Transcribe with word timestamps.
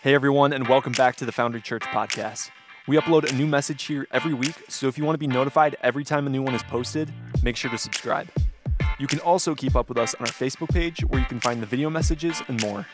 Hey, 0.00 0.14
everyone, 0.14 0.52
and 0.52 0.68
welcome 0.68 0.92
back 0.92 1.16
to 1.16 1.24
the 1.24 1.32
Foundry 1.32 1.60
Church 1.60 1.82
podcast. 1.82 2.50
We 2.86 2.96
upload 2.96 3.28
a 3.28 3.34
new 3.34 3.48
message 3.48 3.82
here 3.82 4.06
every 4.12 4.32
week, 4.32 4.54
so 4.68 4.86
if 4.86 4.96
you 4.96 5.02
want 5.02 5.14
to 5.14 5.18
be 5.18 5.26
notified 5.26 5.76
every 5.82 6.04
time 6.04 6.24
a 6.28 6.30
new 6.30 6.40
one 6.40 6.54
is 6.54 6.62
posted, 6.62 7.12
make 7.42 7.56
sure 7.56 7.68
to 7.72 7.78
subscribe. 7.78 8.28
You 9.00 9.08
can 9.08 9.18
also 9.18 9.56
keep 9.56 9.74
up 9.74 9.88
with 9.88 9.98
us 9.98 10.14
on 10.14 10.20
our 10.20 10.32
Facebook 10.32 10.68
page, 10.68 11.00
where 11.00 11.18
you 11.18 11.26
can 11.26 11.40
find 11.40 11.60
the 11.60 11.66
video 11.66 11.90
messages 11.90 12.40
and 12.46 12.62
more. 12.62 12.86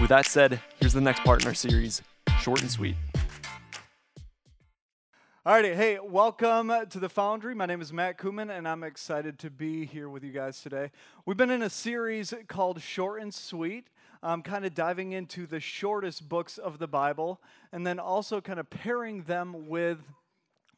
With 0.00 0.08
that 0.10 0.24
said, 0.26 0.60
here's 0.78 0.92
the 0.92 1.00
next 1.00 1.24
part 1.24 1.42
in 1.42 1.48
our 1.48 1.54
series 1.54 2.00
Short 2.40 2.60
and 2.60 2.70
Sweet. 2.70 2.94
Alrighty, 5.44 5.74
hey, 5.74 5.98
welcome 6.00 6.72
to 6.90 7.00
the 7.00 7.08
Foundry. 7.08 7.56
My 7.56 7.66
name 7.66 7.80
is 7.80 7.92
Matt 7.92 8.18
Kuman, 8.18 8.56
and 8.56 8.68
I'm 8.68 8.84
excited 8.84 9.40
to 9.40 9.50
be 9.50 9.84
here 9.84 10.08
with 10.08 10.22
you 10.22 10.30
guys 10.30 10.60
today. 10.60 10.92
We've 11.24 11.36
been 11.36 11.50
in 11.50 11.62
a 11.62 11.70
series 11.70 12.32
called 12.46 12.80
Short 12.80 13.20
and 13.20 13.34
Sweet 13.34 13.88
um, 14.26 14.42
kind 14.42 14.66
of 14.66 14.74
diving 14.74 15.12
into 15.12 15.46
the 15.46 15.60
shortest 15.60 16.28
books 16.28 16.58
of 16.58 16.80
the 16.80 16.88
Bible, 16.88 17.40
and 17.70 17.86
then 17.86 18.00
also 18.00 18.40
kind 18.40 18.58
of 18.58 18.68
pairing 18.68 19.22
them 19.22 19.68
with 19.68 19.98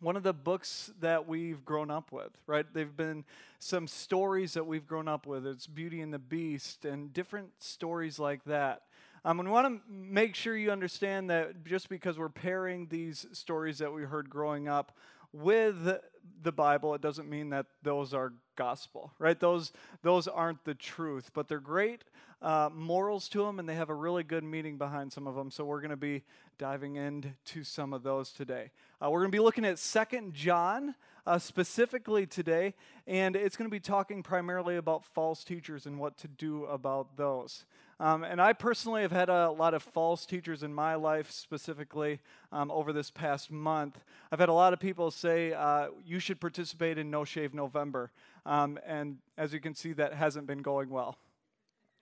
one 0.00 0.16
of 0.16 0.22
the 0.22 0.34
books 0.34 0.90
that 1.00 1.26
we've 1.26 1.64
grown 1.64 1.90
up 1.90 2.12
with, 2.12 2.28
right? 2.46 2.66
They've 2.74 2.94
been 2.94 3.24
some 3.58 3.86
stories 3.86 4.52
that 4.52 4.66
we've 4.66 4.86
grown 4.86 5.08
up 5.08 5.26
with. 5.26 5.46
It's 5.46 5.66
Beauty 5.66 6.02
and 6.02 6.12
the 6.12 6.18
Beast 6.18 6.84
and 6.84 7.10
different 7.10 7.48
stories 7.58 8.18
like 8.18 8.44
that. 8.44 8.82
Um, 9.24 9.40
and 9.40 9.48
we 9.48 9.52
want 9.54 9.66
to 9.66 9.82
make 9.90 10.34
sure 10.34 10.54
you 10.54 10.70
understand 10.70 11.30
that 11.30 11.64
just 11.64 11.88
because 11.88 12.18
we're 12.18 12.28
pairing 12.28 12.86
these 12.90 13.26
stories 13.32 13.78
that 13.78 13.94
we 13.94 14.02
heard 14.02 14.28
growing 14.28 14.68
up 14.68 14.92
with 15.32 15.98
the 16.42 16.52
Bible, 16.52 16.94
it 16.94 17.00
doesn't 17.00 17.28
mean 17.28 17.50
that 17.50 17.66
those 17.82 18.14
are 18.14 18.32
gospel, 18.56 19.12
right? 19.18 19.38
Those, 19.38 19.72
those 20.02 20.28
aren't 20.28 20.64
the 20.64 20.74
truth, 20.74 21.30
but 21.34 21.48
they're 21.48 21.60
great 21.60 22.04
uh, 22.40 22.70
morals 22.72 23.28
to 23.30 23.44
them, 23.44 23.58
and 23.58 23.68
they 23.68 23.74
have 23.74 23.90
a 23.90 23.94
really 23.94 24.22
good 24.22 24.44
meaning 24.44 24.78
behind 24.78 25.12
some 25.12 25.26
of 25.26 25.34
them. 25.34 25.50
So 25.50 25.64
we're 25.64 25.80
going 25.80 25.90
to 25.90 25.96
be 25.96 26.22
diving 26.58 26.96
into 26.96 27.64
some 27.64 27.92
of 27.92 28.02
those 28.02 28.30
today. 28.30 28.70
Uh, 29.02 29.10
we're 29.10 29.20
going 29.20 29.32
to 29.32 29.36
be 29.36 29.42
looking 29.42 29.64
at 29.64 29.78
Second 29.78 30.34
John 30.34 30.94
uh, 31.26 31.38
specifically 31.38 32.26
today, 32.26 32.74
and 33.06 33.36
it's 33.36 33.56
going 33.56 33.68
to 33.68 33.74
be 33.74 33.80
talking 33.80 34.22
primarily 34.22 34.76
about 34.76 35.04
false 35.04 35.44
teachers 35.44 35.86
and 35.86 35.98
what 35.98 36.16
to 36.18 36.28
do 36.28 36.64
about 36.66 37.16
those. 37.16 37.64
Um, 38.00 38.22
and 38.22 38.40
I 38.40 38.52
personally 38.52 39.02
have 39.02 39.10
had 39.10 39.28
a 39.28 39.50
lot 39.50 39.74
of 39.74 39.82
false 39.82 40.24
teachers 40.24 40.62
in 40.62 40.72
my 40.72 40.94
life, 40.94 41.32
specifically 41.32 42.20
um, 42.52 42.70
over 42.70 42.92
this 42.92 43.10
past 43.10 43.50
month. 43.50 43.98
I've 44.30 44.38
had 44.38 44.48
a 44.48 44.52
lot 44.52 44.72
of 44.72 44.78
people 44.78 45.10
say, 45.10 45.52
uh, 45.52 45.88
you 46.06 46.20
should 46.20 46.40
participate 46.40 46.96
in 46.96 47.10
No 47.10 47.24
Shave 47.24 47.54
November. 47.54 48.12
Um, 48.46 48.78
and 48.86 49.18
as 49.36 49.52
you 49.52 49.58
can 49.60 49.74
see, 49.74 49.92
that 49.94 50.14
hasn't 50.14 50.46
been 50.46 50.62
going 50.62 50.90
well. 50.90 51.18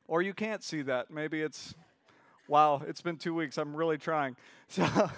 Or 0.06 0.20
you 0.20 0.34
can't 0.34 0.62
see 0.62 0.82
that. 0.82 1.10
Maybe 1.10 1.40
it's, 1.40 1.74
wow, 2.46 2.82
it's 2.86 3.00
been 3.00 3.16
two 3.16 3.34
weeks. 3.34 3.56
I'm 3.56 3.74
really 3.74 3.98
trying. 3.98 4.36
So, 4.68 5.10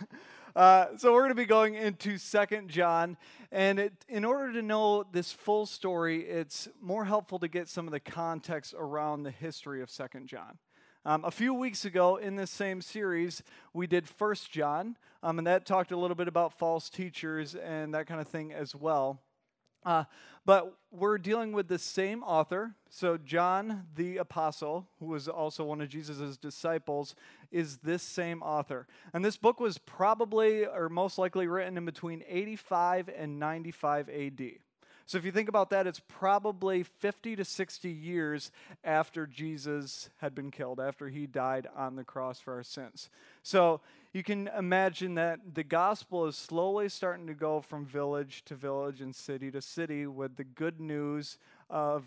uh, 0.55 0.97
so 0.97 1.13
we're 1.13 1.21
going 1.21 1.31
to 1.31 1.35
be 1.37 1.47
going 1.47 1.75
into 1.75 2.19
Second 2.19 2.69
John. 2.69 3.17
And 3.51 3.79
it, 3.79 3.93
in 4.09 4.25
order 4.25 4.53
to 4.53 4.63
know 4.63 5.05
this 5.11 5.33
full 5.33 5.67
story, 5.67 6.25
it's 6.25 6.69
more 6.81 7.05
helpful 7.05 7.39
to 7.39 7.49
get 7.49 7.69
some 7.69 7.87
of 7.87 7.93
the 7.93 8.01
context 8.01 8.75
around 8.77 9.23
the 9.23 9.31
history 9.31 9.83
of 9.83 9.89
Second 9.89 10.27
John. 10.27 10.59
Um, 11.05 11.25
a 11.25 11.31
few 11.31 11.55
weeks 11.55 11.85
ago 11.85 12.17
in 12.17 12.37
this 12.37 12.51
same 12.51 12.81
series, 12.81 13.43
we 13.73 13.87
did 13.87 14.09
First 14.09 14.51
John, 14.51 14.97
um, 15.23 15.39
and 15.39 15.47
that 15.47 15.65
talked 15.65 15.93
a 15.93 15.97
little 15.97 16.17
bit 16.17 16.29
about 16.29 16.59
false 16.59 16.91
teachers 16.91 17.55
and 17.55 17.95
that 17.95 18.07
kind 18.07 18.21
of 18.21 18.29
thing 18.29 18.53
as 18.53 18.75
well. 18.75 19.21
Uh, 19.85 20.05
but 20.45 20.77
we're 20.91 21.19
dealing 21.19 21.53
with 21.53 21.69
the 21.69 21.79
same 21.79 22.23
author. 22.23 22.75
So, 22.91 23.17
John 23.17 23.87
the 23.95 24.17
Apostle, 24.17 24.89
who 24.99 25.07
was 25.07 25.29
also 25.29 25.65
one 25.65 25.81
of 25.81 25.89
Jesus' 25.89 26.37
disciples, 26.37 27.15
is 27.51 27.79
this 27.79 28.03
same 28.03 28.43
author. 28.43 28.87
And 29.13 29.25
this 29.25 29.37
book 29.37 29.61
was 29.61 29.79
probably 29.79 30.67
or 30.67 30.89
most 30.89 31.17
likely 31.17 31.47
written 31.47 31.77
in 31.77 31.85
between 31.85 32.25
85 32.27 33.09
and 33.17 33.39
95 33.39 34.09
AD. 34.09 34.41
So 35.09 35.17
if 35.17 35.25
you 35.25 35.33
think 35.33 35.49
about 35.49 35.71
that, 35.71 35.87
it's 35.87 36.03
probably 36.07 36.83
50 36.83 37.37
to 37.37 37.45
60 37.45 37.89
years 37.89 38.53
after 38.85 39.27
Jesus 39.27 40.11
had 40.19 40.35
been 40.35 40.51
killed, 40.51 40.79
after 40.79 41.09
he 41.09 41.27
died 41.27 41.67
on 41.75 41.97
the 41.97 42.05
cross 42.05 42.41
for 42.41 42.53
our 42.53 42.63
sins. 42.63 43.09
So 43.43 43.81
you 44.13 44.23
can 44.23 44.49
imagine 44.49 45.15
that 45.15 45.55
the 45.55 45.65
gospel 45.65 46.27
is 46.27 46.37
slowly 46.37 46.91
starting 46.91 47.27
to 47.27 47.33
go 47.33 47.63
from 47.63 47.87
village 47.87 48.43
to 48.45 48.55
village 48.55 49.01
and 49.01 49.17
city 49.17 49.51
to 49.51 49.63
city 49.63 50.07
with 50.07 50.37
the 50.37 50.45
good 50.45 50.79
news 50.79 51.39
of 51.71 52.05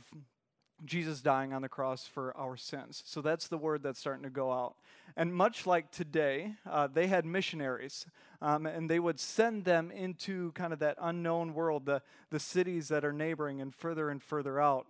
Jesus 0.85 1.21
dying 1.21 1.53
on 1.53 1.61
the 1.61 1.69
cross 1.69 2.07
for 2.07 2.35
our 2.37 2.57
sins. 2.57 3.03
So 3.05 3.21
that's 3.21 3.47
the 3.47 3.57
word 3.57 3.83
that's 3.83 3.99
starting 3.99 4.23
to 4.23 4.29
go 4.29 4.51
out. 4.51 4.75
And 5.15 5.33
much 5.33 5.67
like 5.67 5.91
today, 5.91 6.55
uh, 6.69 6.87
they 6.87 7.07
had 7.07 7.25
missionaries, 7.25 8.05
um, 8.41 8.65
and 8.65 8.89
they 8.89 8.99
would 8.99 9.19
send 9.19 9.65
them 9.65 9.91
into 9.91 10.51
kind 10.53 10.73
of 10.73 10.79
that 10.79 10.97
unknown 11.01 11.53
world, 11.53 11.85
the, 11.85 12.01
the 12.29 12.39
cities 12.39 12.87
that 12.87 13.05
are 13.05 13.13
neighboring 13.13 13.61
and 13.61 13.75
further 13.75 14.09
and 14.09 14.23
further 14.23 14.59
out. 14.59 14.87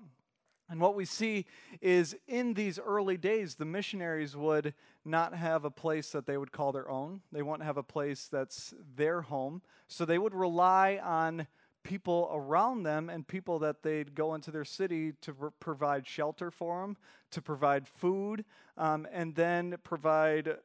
And 0.70 0.80
what 0.80 0.96
we 0.96 1.04
see 1.04 1.48
is 1.82 2.16
in 2.30 2.54
these 2.54 2.80
early 2.80 3.18
days, 3.18 3.56
the 3.56 3.66
missionaries 3.66 4.38
would 4.38 4.74
not 5.04 5.36
have 5.36 5.66
a 5.66 5.70
place 5.70 6.12
that 6.12 6.26
they 6.26 6.38
would 6.38 6.54
call 6.54 6.72
their 6.72 6.90
own. 6.90 7.20
They 7.34 7.42
won't 7.42 7.64
have 7.64 7.76
a 7.76 7.84
place 7.84 8.30
that's 8.32 8.74
their 8.96 9.22
home. 9.22 9.64
So 9.90 10.06
they 10.06 10.18
would 10.18 10.34
rely 10.34 10.98
on 11.04 11.48
people 11.84 12.30
around 12.34 12.84
them 12.84 13.10
and 13.10 13.28
people 13.28 13.60
that 13.60 13.84
they'd 13.84 14.16
go 14.16 14.34
into 14.34 14.52
their 14.52 14.66
city 14.66 15.14
to 15.22 15.34
provide 15.60 16.08
shelter 16.08 16.52
for 16.52 16.82
them, 16.82 16.98
to 17.32 17.42
provide 17.42 17.88
food, 17.88 18.46
um, 18.78 19.08
and 19.12 19.36
then 19.36 19.76
provide 19.84 20.58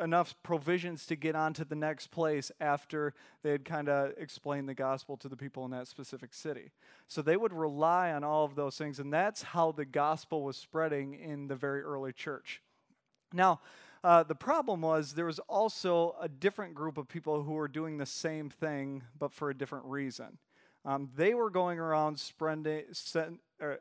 enough 0.00 0.34
provisions 0.42 1.06
to 1.06 1.14
get 1.14 1.36
on 1.36 1.52
to 1.52 1.64
the 1.64 1.74
next 1.74 2.10
place 2.10 2.50
after 2.60 3.12
they 3.42 3.50
had 3.50 3.64
kind 3.64 3.88
of 3.88 4.12
explained 4.16 4.68
the 4.68 4.74
gospel 4.74 5.16
to 5.18 5.28
the 5.28 5.36
people 5.36 5.64
in 5.64 5.70
that 5.70 5.86
specific 5.86 6.32
city. 6.32 6.70
So 7.06 7.22
they 7.22 7.36
would 7.36 7.52
rely 7.52 8.12
on 8.12 8.24
all 8.24 8.44
of 8.44 8.54
those 8.54 8.76
things, 8.76 8.98
and 8.98 9.12
that's 9.12 9.42
how 9.42 9.72
the 9.72 9.84
gospel 9.84 10.42
was 10.42 10.56
spreading 10.56 11.14
in 11.14 11.48
the 11.48 11.56
very 11.56 11.82
early 11.82 12.12
church. 12.12 12.62
Now, 13.32 13.60
uh, 14.02 14.22
the 14.22 14.34
problem 14.34 14.80
was 14.80 15.12
there 15.12 15.26
was 15.26 15.40
also 15.40 16.16
a 16.20 16.28
different 16.28 16.74
group 16.74 16.96
of 16.96 17.06
people 17.06 17.42
who 17.42 17.52
were 17.52 17.68
doing 17.68 17.98
the 17.98 18.06
same 18.06 18.48
thing, 18.48 19.02
but 19.18 19.32
for 19.32 19.50
a 19.50 19.54
different 19.54 19.84
reason. 19.84 20.38
Um, 20.84 21.10
they 21.16 21.34
were 21.34 21.50
going 21.50 21.78
around 21.78 22.18
spreading, 22.18 22.84
uh, 23.62 23.74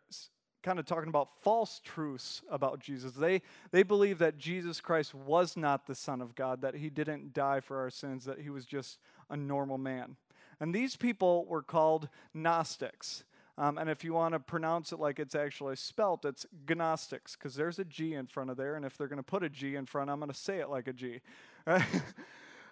kind 0.62 0.80
of 0.80 0.86
talking 0.86 1.10
about 1.10 1.30
false 1.42 1.80
truths 1.84 2.42
about 2.50 2.80
Jesus. 2.80 3.14
They, 3.14 3.42
they 3.72 3.84
believed 3.84 4.20
that 4.20 4.38
Jesus 4.38 4.82
Christ 4.82 5.16
was 5.16 5.56
not 5.56 5.88
the 5.88 5.96
Son 5.96 6.22
of 6.22 6.36
God, 6.36 6.62
that 6.62 6.76
he 6.76 6.90
didn't 6.90 7.34
die 7.34 7.62
for 7.62 7.80
our 7.80 7.90
sins, 7.90 8.26
that 8.26 8.42
he 8.42 8.50
was 8.50 8.66
just 8.66 9.00
a 9.30 9.38
normal 9.38 9.78
man. 9.78 10.18
And 10.59 10.76
these 10.76 10.98
people 10.98 11.46
were 11.46 11.62
called 11.62 12.09
Gnostics. 12.34 13.24
Um, 13.58 13.78
and 13.78 13.90
if 13.90 14.04
you 14.04 14.14
want 14.14 14.34
to 14.34 14.40
pronounce 14.40 14.92
it 14.92 15.00
like 15.00 15.20
it's 15.20 15.36
actually 15.36 15.78
spelt, 15.78 16.26
it's 16.26 16.46
Gnostics, 16.68 17.36
because 17.36 17.56
there's 17.56 17.80
a 17.80 17.86
G 17.86 18.14
in 18.14 18.28
front 18.28 18.50
of 18.50 18.58
there. 18.58 18.76
And 18.76 18.86
if 18.86 18.98
they're 18.98 19.08
going 19.08 19.18
to 19.18 19.24
put 19.24 19.44
a 19.44 19.50
G 19.50 19.76
in 19.76 19.86
front, 19.86 20.09
I'm 20.09 20.20
going 20.20 20.32
to 20.32 20.38
say 20.38 20.59
it 20.59 20.70
like 20.70 20.88
a 20.88 20.94
G. 20.94 21.22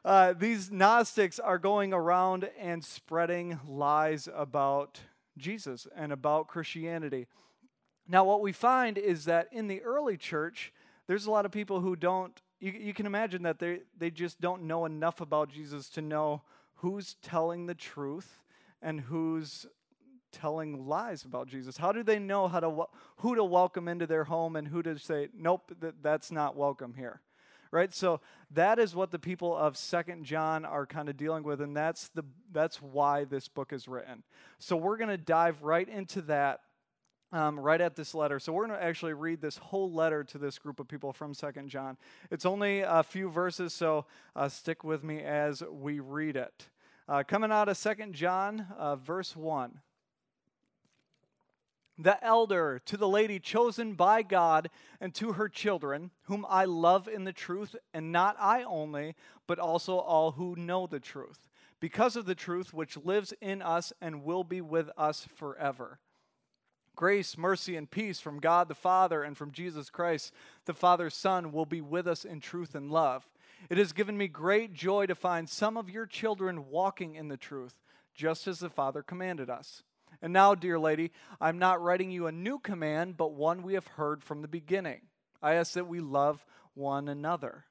uh, 0.08 0.32
these 0.32 0.72
Gnostics 0.72 1.38
are 1.38 1.58
going 1.58 1.92
around 1.92 2.50
and 2.58 2.82
spreading 2.82 3.60
lies 3.68 4.30
about 4.34 5.02
Jesus 5.38 5.86
and 5.98 6.14
about 6.14 6.48
Christianity. 6.48 7.28
Now, 8.08 8.24
what 8.24 8.40
we 8.40 8.54
find 8.54 8.98
is 8.98 9.26
that 9.26 9.50
in 9.52 9.68
the 9.68 9.82
early 9.82 10.16
church, 10.16 10.72
there's 11.08 11.26
a 11.26 11.32
lot 11.32 11.46
of 11.46 11.52
people 11.52 11.82
who 11.82 11.98
don't, 11.98 12.42
you, 12.62 12.72
you 12.72 12.94
can 12.94 13.06
imagine 13.06 13.44
that 13.44 13.60
they, 13.60 13.82
they 13.98 14.10
just 14.10 14.40
don't 14.40 14.64
know 14.64 14.86
enough 14.86 15.20
about 15.20 15.50
Jesus 15.50 15.90
to 15.90 16.02
know 16.02 16.42
who's 16.76 17.16
telling 17.22 17.66
the 17.66 17.76
truth 17.76 18.44
and 18.82 19.02
who's 19.02 19.66
telling 20.32 20.88
lies 20.88 21.26
about 21.26 21.50
Jesus? 21.50 21.76
How 21.76 21.92
do 21.92 22.02
they 22.02 22.18
know 22.18 22.48
how 22.48 22.62
to 22.62 22.86
who 23.18 23.36
to 23.36 23.44
welcome 23.44 23.90
into 23.90 24.08
their 24.08 24.24
home 24.24 24.56
and 24.56 24.70
who 24.70 24.82
to 24.84 24.98
say 24.98 25.28
nope 25.38 25.74
that, 25.82 26.02
that's 26.02 26.32
not 26.32 26.56
welcome 26.56 26.94
here? 26.94 27.20
Right? 27.72 27.94
So 27.94 28.22
that 28.52 28.80
is 28.80 28.96
what 28.96 29.12
the 29.12 29.20
people 29.20 29.56
of 29.56 29.78
second 29.78 30.24
john 30.24 30.66
are 30.66 30.86
kind 30.86 31.10
of 31.10 31.18
dealing 31.18 31.44
with 31.44 31.62
and 31.62 31.76
that's 31.76 32.10
the 32.10 32.24
that's 32.52 32.82
why 32.82 33.26
this 33.26 33.48
book 33.48 33.74
is 33.74 33.88
written. 33.88 34.24
So 34.60 34.76
we're 34.76 34.98
going 34.98 35.10
to 35.10 35.18
dive 35.18 35.64
right 35.64 35.88
into 35.88 36.22
that 36.24 36.62
um, 37.34 37.60
right 37.60 37.82
at 37.82 37.96
this 37.96 38.16
letter. 38.16 38.40
So 38.40 38.54
we're 38.54 38.68
going 38.68 38.80
to 38.80 38.86
actually 38.86 39.14
read 39.14 39.42
this 39.42 39.58
whole 39.58 39.92
letter 39.92 40.24
to 40.24 40.38
this 40.38 40.58
group 40.58 40.80
of 40.80 40.88
people 40.88 41.12
from 41.12 41.34
second 41.34 41.70
john. 41.70 41.98
It's 42.32 42.46
only 42.46 42.82
a 42.82 43.04
few 43.04 43.30
verses 43.30 43.74
so 43.74 44.06
uh, 44.36 44.50
stick 44.50 44.84
with 44.84 45.04
me 45.04 45.22
as 45.22 45.62
we 45.70 46.00
read 46.00 46.36
it. 46.36 46.70
Uh, 47.10 47.24
coming 47.26 47.52
out 47.52 47.70
of 47.70 47.78
second 47.78 48.14
john 48.14 48.68
uh, 48.78 48.96
verse 48.96 49.36
1 49.36 49.80
the 51.98 52.24
elder, 52.24 52.80
to 52.86 52.98
the 52.98 53.08
lady 53.08 53.40
chosen 53.40 53.94
by 53.94 54.22
God, 54.22 54.70
and 55.02 55.14
to 55.16 55.34
her 55.34 55.50
children, 55.50 56.12
whom 56.24 56.46
I 56.48 56.66
love 56.66 57.08
in 57.08 57.24
the 57.24 57.34
truth, 57.34 57.76
and 57.94 58.12
not 58.12 58.36
I 58.40 58.64
only, 58.64 59.16
but 59.48 59.60
also 59.60 59.98
all 59.98 60.32
who 60.32 60.56
know 60.56 60.86
the 60.86 61.00
truth, 61.00 61.48
because 61.80 62.16
of 62.16 62.26
the 62.26 62.36
truth 62.36 62.74
which 62.74 62.98
lives 62.98 63.34
in 63.42 63.62
us 63.62 63.94
and 64.00 64.24
will 64.24 64.44
be 64.44 64.62
with 64.62 64.90
us 64.98 65.28
forever. 65.36 66.00
Grace, 66.96 67.38
mercy, 67.38 67.76
and 67.76 67.90
peace 67.90 68.20
from 68.20 68.40
God 68.40 68.68
the 68.68 68.76
Father 68.76 69.22
and 69.24 69.38
from 69.38 69.52
Jesus 69.52 69.90
Christ, 69.90 70.34
the 70.66 70.74
Father's 70.74 71.14
Son, 71.16 71.52
will 71.52 71.66
be 71.66 71.82
with 71.82 72.08
us 72.08 72.26
in 72.26 72.40
truth 72.40 72.74
and 72.74 72.92
love. 72.92 73.28
It 73.70 73.78
has 73.78 73.94
given 73.94 74.18
me 74.18 74.28
great 74.28 74.74
joy 74.74 75.06
to 75.06 75.16
find 75.16 75.48
some 75.48 75.78
of 75.78 75.90
your 75.90 76.06
children 76.06 76.70
walking 76.70 77.16
in 77.16 77.28
the 77.28 77.38
truth, 77.38 77.76
just 78.16 78.48
as 78.48 78.60
the 78.60 78.70
Father 78.70 79.04
commanded 79.04 79.50
us. 79.50 79.84
And 80.22 80.34
now, 80.34 80.56
dear 80.56 80.80
lady, 80.80 81.12
I'm 81.40 81.60
not 81.60 81.82
writing 81.82 82.12
you 82.12 82.28
a 82.28 82.32
new 82.32 82.60
command, 82.60 83.18
but 83.18 83.34
one 83.34 83.64
we 83.64 83.76
have 83.76 83.88
heard 83.88 84.24
from 84.24 84.42
the 84.42 84.48
beginning. 84.48 85.02
I 85.42 85.54
ask 85.54 85.74
that 85.74 85.88
we 85.88 86.00
love 86.00 86.46
one 86.74 87.08
another. 87.08 87.66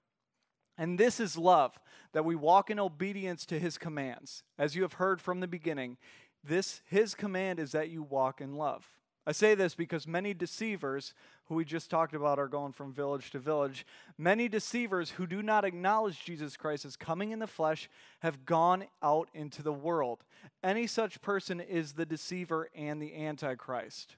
And 0.79 0.99
this 0.99 1.21
is 1.21 1.39
love, 1.39 1.79
that 2.13 2.25
we 2.25 2.35
walk 2.35 2.71
in 2.71 2.79
obedience 2.79 3.47
to 3.47 3.59
his 3.59 3.79
commands. 3.79 4.43
As 4.59 4.77
you 4.77 4.83
have 4.83 4.95
heard 4.95 5.21
from 5.21 5.41
the 5.41 5.49
beginning, 5.49 5.97
this 6.45 6.83
his 6.85 7.15
command 7.15 7.59
is 7.59 7.73
that 7.73 7.91
you 7.91 8.03
walk 8.03 8.41
in 8.41 8.55
love. 8.55 8.91
I 9.27 9.33
say 9.33 9.55
this 9.55 9.75
because 9.75 10.07
many 10.07 10.35
deceivers, 10.35 11.13
who 11.49 11.55
we 11.55 11.65
just 11.65 11.91
talked 11.91 12.15
about, 12.15 12.39
are 12.39 12.49
going 12.49 12.73
from 12.73 12.93
village 12.93 13.31
to 13.31 13.39
village. 13.39 13.87
Many 14.19 14.49
deceivers 14.49 15.11
who 15.11 15.27
do 15.27 15.43
not 15.43 15.65
acknowledge 15.65 16.25
Jesus 16.25 16.57
Christ 16.57 16.85
as 16.85 16.97
coming 16.97 17.31
in 17.31 17.39
the 17.39 17.47
flesh 17.47 17.89
have 18.21 18.45
gone 18.45 18.85
out 19.03 19.29
into 19.33 19.63
the 19.63 19.73
world. 19.73 20.25
Any 20.63 20.87
such 20.87 21.23
person 21.23 21.61
is 21.61 21.93
the 21.93 22.07
deceiver 22.07 22.69
and 22.75 23.01
the 23.01 23.15
antichrist. 23.15 24.17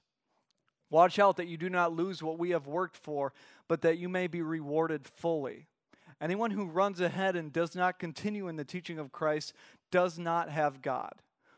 Watch 0.89 1.19
out 1.19 1.37
that 1.37 1.47
you 1.47 1.57
do 1.57 1.69
not 1.69 1.93
lose 1.93 2.23
what 2.23 2.39
we 2.39 2.49
have 2.49 2.65
worked 2.65 2.97
for, 2.97 3.31
but 3.67 3.81
that 3.81 3.99
you 3.99 4.09
may 4.09 4.25
be 4.25 4.41
rewarded 4.41 5.07
fully. 5.07 5.67
Anyone 6.19 6.51
who 6.51 6.65
runs 6.65 6.99
ahead 6.99 7.35
and 7.35 7.53
does 7.53 7.75
not 7.75 7.99
continue 7.99 8.47
in 8.47 8.55
the 8.55 8.65
teaching 8.65 8.97
of 8.97 9.11
Christ 9.11 9.53
does 9.91 10.17
not 10.17 10.49
have 10.49 10.81
God. 10.81 11.13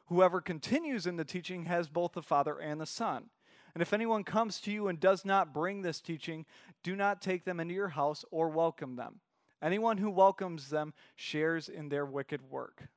Whoever 0.08 0.42
continues 0.42 1.08
in 1.08 1.16
the 1.16 1.24
teaching 1.24 1.66
has 1.66 1.88
both 1.88 2.12
the 2.12 2.22
Father 2.22 2.60
and 2.60 2.82
the 2.82 2.86
Son. 2.86 3.30
And 3.74 3.82
if 3.82 3.94
anyone 3.94 4.24
comes 4.24 4.60
to 4.62 4.72
you 4.72 4.88
and 4.88 5.00
does 5.00 5.24
not 5.24 5.54
bring 5.54 5.82
this 5.82 6.02
teaching, 6.02 6.46
do 6.84 6.96
not 6.96 7.22
take 7.22 7.46
them 7.46 7.60
into 7.60 7.74
your 7.74 7.90
house 7.90 8.26
or 8.32 8.50
welcome 8.50 8.96
them. 8.96 9.20
Anyone 9.62 9.98
who 9.98 10.10
welcomes 10.10 10.70
them 10.70 10.94
shares 11.16 11.70
in 11.70 11.90
their 11.90 12.06
wicked 12.06 12.50
work. 12.50 12.88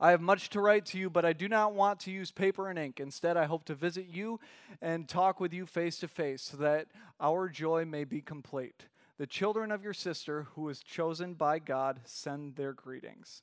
I 0.00 0.12
have 0.12 0.22
much 0.22 0.48
to 0.50 0.60
write 0.60 0.86
to 0.86 0.98
you, 0.98 1.10
but 1.10 1.26
I 1.26 1.34
do 1.34 1.46
not 1.46 1.74
want 1.74 2.00
to 2.00 2.10
use 2.10 2.30
paper 2.30 2.70
and 2.70 2.78
ink. 2.78 3.00
Instead, 3.00 3.36
I 3.36 3.44
hope 3.44 3.66
to 3.66 3.74
visit 3.74 4.06
you 4.08 4.40
and 4.80 5.06
talk 5.06 5.40
with 5.40 5.52
you 5.52 5.66
face 5.66 5.98
to 5.98 6.08
face 6.08 6.42
so 6.42 6.56
that 6.56 6.86
our 7.20 7.50
joy 7.50 7.84
may 7.84 8.04
be 8.04 8.22
complete. 8.22 8.86
The 9.18 9.26
children 9.26 9.70
of 9.70 9.84
your 9.84 9.92
sister, 9.92 10.46
who 10.54 10.70
is 10.70 10.80
chosen 10.80 11.34
by 11.34 11.58
God, 11.58 12.00
send 12.04 12.56
their 12.56 12.72
greetings. 12.72 13.42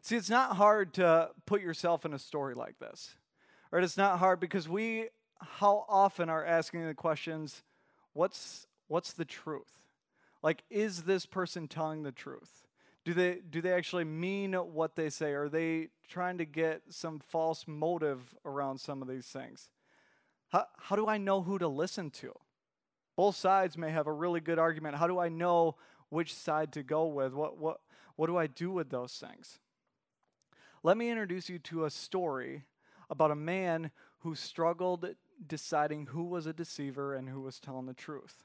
See, 0.00 0.16
it's 0.16 0.28
not 0.28 0.56
hard 0.56 0.92
to 0.94 1.30
put 1.46 1.62
yourself 1.62 2.04
in 2.04 2.12
a 2.12 2.18
story 2.18 2.54
like 2.56 2.80
this. 2.80 3.14
It's 3.82 3.96
not 3.96 4.18
hard 4.18 4.38
because 4.40 4.68
we 4.68 5.08
how 5.40 5.84
often 5.88 6.28
are 6.28 6.44
asking 6.44 6.86
the 6.86 6.94
questions, 6.94 7.62
what's 8.12 8.66
what's 8.88 9.12
the 9.12 9.24
truth? 9.24 9.82
Like, 10.42 10.62
is 10.70 11.04
this 11.04 11.26
person 11.26 11.68
telling 11.68 12.02
the 12.02 12.12
truth? 12.12 12.62
Do 13.04 13.14
they 13.14 13.40
do 13.48 13.60
they 13.60 13.72
actually 13.72 14.04
mean 14.04 14.52
what 14.54 14.96
they 14.96 15.10
say? 15.10 15.32
Are 15.32 15.48
they 15.48 15.88
trying 16.08 16.38
to 16.38 16.44
get 16.44 16.82
some 16.90 17.18
false 17.18 17.64
motive 17.66 18.34
around 18.44 18.78
some 18.78 19.02
of 19.02 19.08
these 19.08 19.26
things? 19.26 19.68
How, 20.50 20.66
how 20.78 20.96
do 20.96 21.08
I 21.08 21.18
know 21.18 21.42
who 21.42 21.58
to 21.58 21.68
listen 21.68 22.10
to? 22.10 22.32
Both 23.16 23.36
sides 23.36 23.76
may 23.76 23.90
have 23.90 24.06
a 24.06 24.12
really 24.12 24.40
good 24.40 24.58
argument. 24.58 24.96
How 24.96 25.06
do 25.06 25.18
I 25.18 25.28
know 25.28 25.76
which 26.08 26.34
side 26.34 26.72
to 26.72 26.82
go 26.82 27.06
with? 27.06 27.32
What, 27.32 27.58
what, 27.58 27.80
what 28.16 28.26
do 28.26 28.36
I 28.36 28.46
do 28.46 28.70
with 28.70 28.90
those 28.90 29.12
things? 29.12 29.58
Let 30.82 30.96
me 30.96 31.10
introduce 31.10 31.48
you 31.48 31.58
to 31.60 31.84
a 31.84 31.90
story 31.90 32.64
about 33.14 33.30
a 33.30 33.36
man 33.36 33.92
who 34.18 34.34
struggled 34.34 35.06
deciding 35.46 36.06
who 36.06 36.24
was 36.24 36.46
a 36.46 36.52
deceiver 36.52 37.14
and 37.14 37.28
who 37.28 37.40
was 37.40 37.60
telling 37.60 37.86
the 37.86 37.94
truth. 37.94 38.44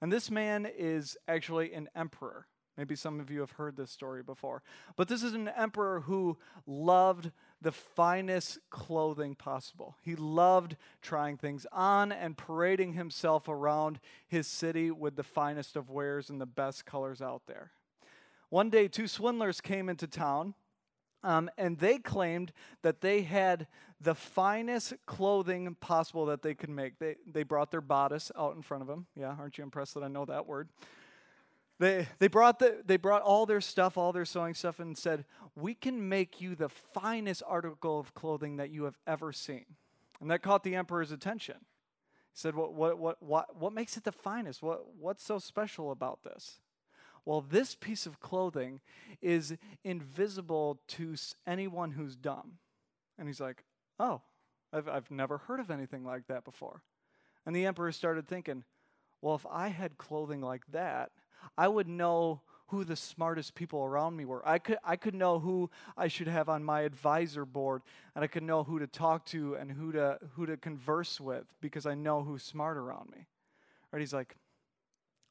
And 0.00 0.10
this 0.10 0.30
man 0.30 0.66
is 0.66 1.16
actually 1.28 1.74
an 1.74 1.88
emperor. 1.94 2.46
Maybe 2.78 2.96
some 2.96 3.20
of 3.20 3.30
you 3.30 3.40
have 3.40 3.50
heard 3.52 3.76
this 3.76 3.90
story 3.90 4.22
before. 4.22 4.62
But 4.96 5.08
this 5.08 5.22
is 5.22 5.34
an 5.34 5.48
emperor 5.48 6.00
who 6.00 6.38
loved 6.66 7.30
the 7.60 7.72
finest 7.72 8.58
clothing 8.70 9.34
possible. 9.34 9.96
He 10.00 10.16
loved 10.16 10.76
trying 11.02 11.36
things 11.36 11.66
on 11.72 12.10
and 12.10 12.38
parading 12.38 12.94
himself 12.94 13.48
around 13.48 14.00
his 14.26 14.46
city 14.46 14.90
with 14.90 15.16
the 15.16 15.22
finest 15.22 15.76
of 15.76 15.90
wares 15.90 16.30
and 16.30 16.40
the 16.40 16.46
best 16.46 16.86
colors 16.86 17.20
out 17.20 17.42
there. 17.46 17.72
One 18.48 18.70
day, 18.70 18.88
two 18.88 19.06
swindlers 19.06 19.60
came 19.60 19.90
into 19.90 20.06
town 20.06 20.54
um, 21.22 21.50
and 21.58 21.78
they 21.78 21.98
claimed 21.98 22.52
that 22.82 23.00
they 23.00 23.22
had 23.22 23.66
the 24.00 24.14
finest 24.14 24.94
clothing 25.06 25.74
possible 25.80 26.26
that 26.26 26.42
they 26.42 26.54
could 26.54 26.70
make. 26.70 26.98
They, 26.98 27.16
they 27.26 27.42
brought 27.42 27.70
their 27.70 27.82
bodice 27.82 28.32
out 28.36 28.56
in 28.56 28.62
front 28.62 28.82
of 28.82 28.86
them. 28.88 29.06
Yeah, 29.14 29.34
aren't 29.38 29.58
you 29.58 29.64
impressed 29.64 29.94
that 29.94 30.02
I 30.02 30.08
know 30.08 30.24
that 30.24 30.46
word? 30.46 30.68
They, 31.78 32.06
they, 32.18 32.28
brought 32.28 32.58
the, 32.58 32.82
they 32.84 32.98
brought 32.98 33.22
all 33.22 33.46
their 33.46 33.60
stuff, 33.60 33.96
all 33.96 34.12
their 34.12 34.26
sewing 34.26 34.54
stuff, 34.54 34.80
and 34.80 34.96
said, 34.96 35.24
We 35.54 35.74
can 35.74 36.08
make 36.08 36.40
you 36.40 36.54
the 36.54 36.68
finest 36.68 37.42
article 37.46 37.98
of 37.98 38.14
clothing 38.14 38.56
that 38.56 38.70
you 38.70 38.84
have 38.84 38.98
ever 39.06 39.32
seen. 39.32 39.64
And 40.20 40.30
that 40.30 40.42
caught 40.42 40.62
the 40.62 40.74
emperor's 40.74 41.10
attention. 41.10 41.56
He 41.58 42.38
said, 42.38 42.54
What, 42.54 42.74
what, 42.74 42.98
what, 42.98 43.22
what, 43.22 43.56
what 43.56 43.72
makes 43.72 43.96
it 43.96 44.04
the 44.04 44.12
finest? 44.12 44.62
What, 44.62 44.94
what's 44.98 45.24
so 45.24 45.38
special 45.38 45.90
about 45.90 46.22
this? 46.22 46.60
Well, 47.24 47.40
this 47.40 47.74
piece 47.74 48.06
of 48.06 48.20
clothing 48.20 48.80
is 49.20 49.56
invisible 49.84 50.80
to 50.88 51.14
anyone 51.46 51.92
who's 51.92 52.16
dumb. 52.16 52.58
And 53.18 53.28
he's 53.28 53.40
like, 53.40 53.64
Oh, 53.98 54.22
I've, 54.72 54.88
I've 54.88 55.10
never 55.10 55.38
heard 55.38 55.60
of 55.60 55.70
anything 55.70 56.04
like 56.04 56.26
that 56.28 56.44
before. 56.44 56.82
And 57.44 57.54
the 57.54 57.66
emperor 57.66 57.92
started 57.92 58.26
thinking, 58.26 58.64
Well, 59.20 59.34
if 59.34 59.46
I 59.50 59.68
had 59.68 59.98
clothing 59.98 60.40
like 60.40 60.62
that, 60.72 61.10
I 61.56 61.68
would 61.68 61.88
know 61.88 62.42
who 62.70 62.84
the 62.84 62.96
smartest 62.96 63.56
people 63.56 63.82
around 63.84 64.16
me 64.16 64.24
were. 64.24 64.46
I 64.48 64.58
could, 64.58 64.78
I 64.84 64.94
could 64.94 65.14
know 65.14 65.40
who 65.40 65.70
I 65.96 66.06
should 66.06 66.28
have 66.28 66.48
on 66.48 66.62
my 66.62 66.82
advisor 66.82 67.44
board, 67.44 67.82
and 68.14 68.22
I 68.22 68.28
could 68.28 68.44
know 68.44 68.62
who 68.62 68.78
to 68.78 68.86
talk 68.86 69.26
to 69.26 69.54
and 69.54 69.72
who 69.72 69.90
to, 69.92 70.18
who 70.34 70.46
to 70.46 70.56
converse 70.56 71.20
with 71.20 71.46
because 71.60 71.84
I 71.84 71.94
know 71.94 72.22
who's 72.22 72.44
smart 72.44 72.76
around 72.76 73.10
me. 73.10 73.26
Right? 73.90 73.98
He's 73.98 74.14
like, 74.14 74.36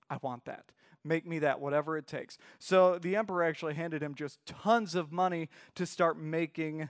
I 0.09 0.17
want 0.21 0.45
that. 0.45 0.65
Make 1.03 1.25
me 1.25 1.39
that, 1.39 1.59
whatever 1.59 1.97
it 1.97 2.07
takes. 2.07 2.37
So 2.59 2.97
the 2.99 3.15
emperor 3.15 3.43
actually 3.43 3.75
handed 3.75 4.03
him 4.03 4.15
just 4.15 4.45
tons 4.45 4.95
of 4.95 5.11
money 5.11 5.49
to 5.75 5.85
start 5.85 6.19
making 6.19 6.89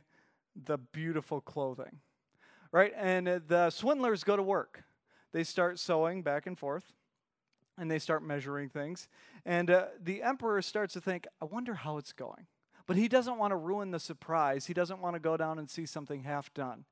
the 0.56 0.77
beautiful 0.77 1.42
clothing. 1.42 2.00
Right? 2.71 2.94
And 2.95 3.27
the 3.27 3.69
swindlers 3.69 4.24
go 4.24 4.36
to 4.36 4.44
work. 4.44 4.83
They 5.31 5.44
start 5.44 5.80
sewing 5.80 6.24
back 6.24 6.48
and 6.48 6.57
forth 6.57 6.94
and 7.77 7.89
they 7.89 8.00
start 8.00 8.24
measuring 8.24 8.69
things. 8.69 9.07
And 9.45 9.71
uh, 9.71 9.85
the 10.02 10.21
emperor 10.21 10.61
starts 10.61 10.94
to 10.94 11.02
think, 11.02 11.28
I 11.42 11.45
wonder 11.45 11.76
how 11.76 11.97
it's 11.97 12.11
going. 12.11 12.47
But 12.85 12.97
he 12.97 13.07
doesn't 13.07 13.38
want 13.38 13.52
to 13.52 13.56
ruin 13.56 13.92
the 13.92 13.99
surprise. 13.99 14.66
He 14.66 14.73
doesn't 14.73 14.99
want 14.99 15.16
to 15.16 15.19
go 15.19 15.38
down 15.38 15.59
and 15.59 15.69
see 15.69 15.85
something 15.85 16.23
half 16.23 16.54
done. 16.54 16.85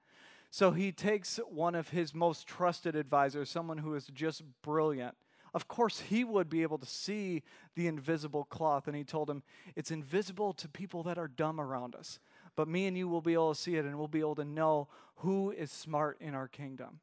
So 0.50 0.72
he 0.72 0.92
takes 0.92 1.38
one 1.50 1.76
of 1.76 1.90
his 1.90 2.14
most 2.14 2.48
trusted 2.48 2.96
advisors, 2.96 3.50
someone 3.50 3.80
who 3.80 3.96
is 3.96 4.08
just 4.08 4.44
brilliant, 4.64 5.16
of 5.54 5.68
course, 5.68 6.02
he 6.02 6.24
would 6.24 6.50
be 6.50 6.62
able 6.62 6.78
to 6.78 6.86
see 6.86 7.44
the 7.76 7.88
invisible 7.88 8.46
cloth. 8.46 8.88
And 8.88 8.96
he 8.96 9.04
told 9.04 9.30
him, 9.30 9.44
It's 9.76 9.92
invisible 9.92 10.54
to 10.54 10.68
people 10.68 11.04
that 11.04 11.18
are 11.18 11.28
dumb 11.28 11.60
around 11.60 11.96
us. 11.96 12.20
But 12.56 12.68
me 12.68 12.88
and 12.88 12.98
you 12.98 13.08
will 13.08 13.22
be 13.22 13.34
able 13.34 13.54
to 13.54 13.60
see 13.60 13.76
it 13.76 13.86
and 13.86 13.98
we'll 13.98 14.08
be 14.08 14.20
able 14.20 14.36
to 14.36 14.46
know 14.46 14.88
who 15.18 15.52
is 15.52 15.72
smart 15.72 16.18
in 16.20 16.34
our 16.34 16.48
kingdom. 16.48 17.00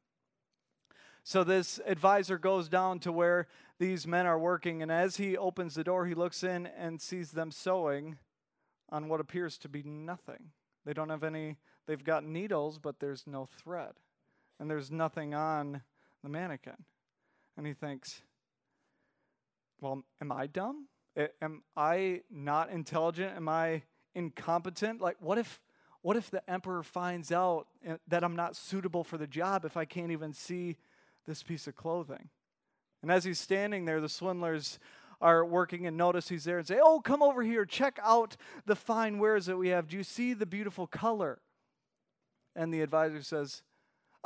So 1.23 1.43
this 1.43 1.79
advisor 1.87 2.37
goes 2.37 2.69
down 2.69 2.99
to 2.99 3.11
where 3.11 3.47
these 3.79 4.05
men 4.05 4.27
are 4.27 4.37
working. 4.37 4.81
And 4.81 4.91
as 4.91 5.17
he 5.17 5.35
opens 5.35 5.73
the 5.73 5.83
door, 5.83 6.05
he 6.05 6.13
looks 6.13 6.43
in 6.43 6.67
and 6.67 7.01
sees 7.01 7.31
them 7.31 7.51
sewing 7.51 8.17
on 8.89 9.07
what 9.07 9.19
appears 9.19 9.57
to 9.59 9.69
be 9.69 9.81
nothing. 9.81 10.51
They 10.85 10.93
don't 10.93 11.09
have 11.09 11.23
any, 11.23 11.57
they've 11.87 12.03
got 12.03 12.23
needles, 12.23 12.77
but 12.77 12.99
there's 12.99 13.25
no 13.25 13.47
thread. 13.57 13.93
And 14.59 14.69
there's 14.69 14.91
nothing 14.91 15.33
on 15.33 15.81
the 16.21 16.29
mannequin. 16.29 16.85
And 17.57 17.65
he 17.65 17.73
thinks, 17.73 18.21
well, 19.81 20.03
am 20.21 20.31
I 20.31 20.47
dumb? 20.47 20.87
Am 21.41 21.63
I 21.77 22.21
not 22.29 22.69
intelligent? 22.69 23.35
Am 23.35 23.47
I 23.47 23.83
incompetent? 24.13 25.01
Like, 25.01 25.17
what 25.19 25.37
if, 25.37 25.61
what 26.01 26.17
if 26.17 26.29
the 26.29 26.47
emperor 26.49 26.83
finds 26.83 27.31
out 27.31 27.67
eh, 27.85 27.97
that 28.07 28.23
I'm 28.23 28.35
not 28.35 28.55
suitable 28.55 29.03
for 29.03 29.17
the 29.17 29.27
job 29.27 29.65
if 29.65 29.77
I 29.77 29.85
can't 29.85 30.11
even 30.11 30.33
see 30.33 30.77
this 31.25 31.43
piece 31.43 31.67
of 31.67 31.75
clothing? 31.75 32.29
And 33.01 33.11
as 33.11 33.23
he's 33.23 33.39
standing 33.39 33.85
there, 33.85 34.01
the 34.01 34.09
swindlers 34.09 34.79
are 35.21 35.45
working 35.45 35.85
and 35.85 35.95
notice 35.95 36.27
he's 36.27 36.43
there 36.43 36.57
and 36.57 36.67
say, 36.67 36.79
Oh, 36.81 36.99
come 36.99 37.23
over 37.23 37.41
here, 37.41 37.65
check 37.65 37.99
out 38.03 38.35
the 38.65 38.75
fine 38.75 39.19
wares 39.19 39.45
that 39.45 39.57
we 39.57 39.69
have. 39.69 39.87
Do 39.87 39.97
you 39.97 40.03
see 40.03 40.33
the 40.33 40.45
beautiful 40.45 40.87
color? 40.87 41.39
And 42.55 42.73
the 42.73 42.81
advisor 42.81 43.21
says, 43.21 43.61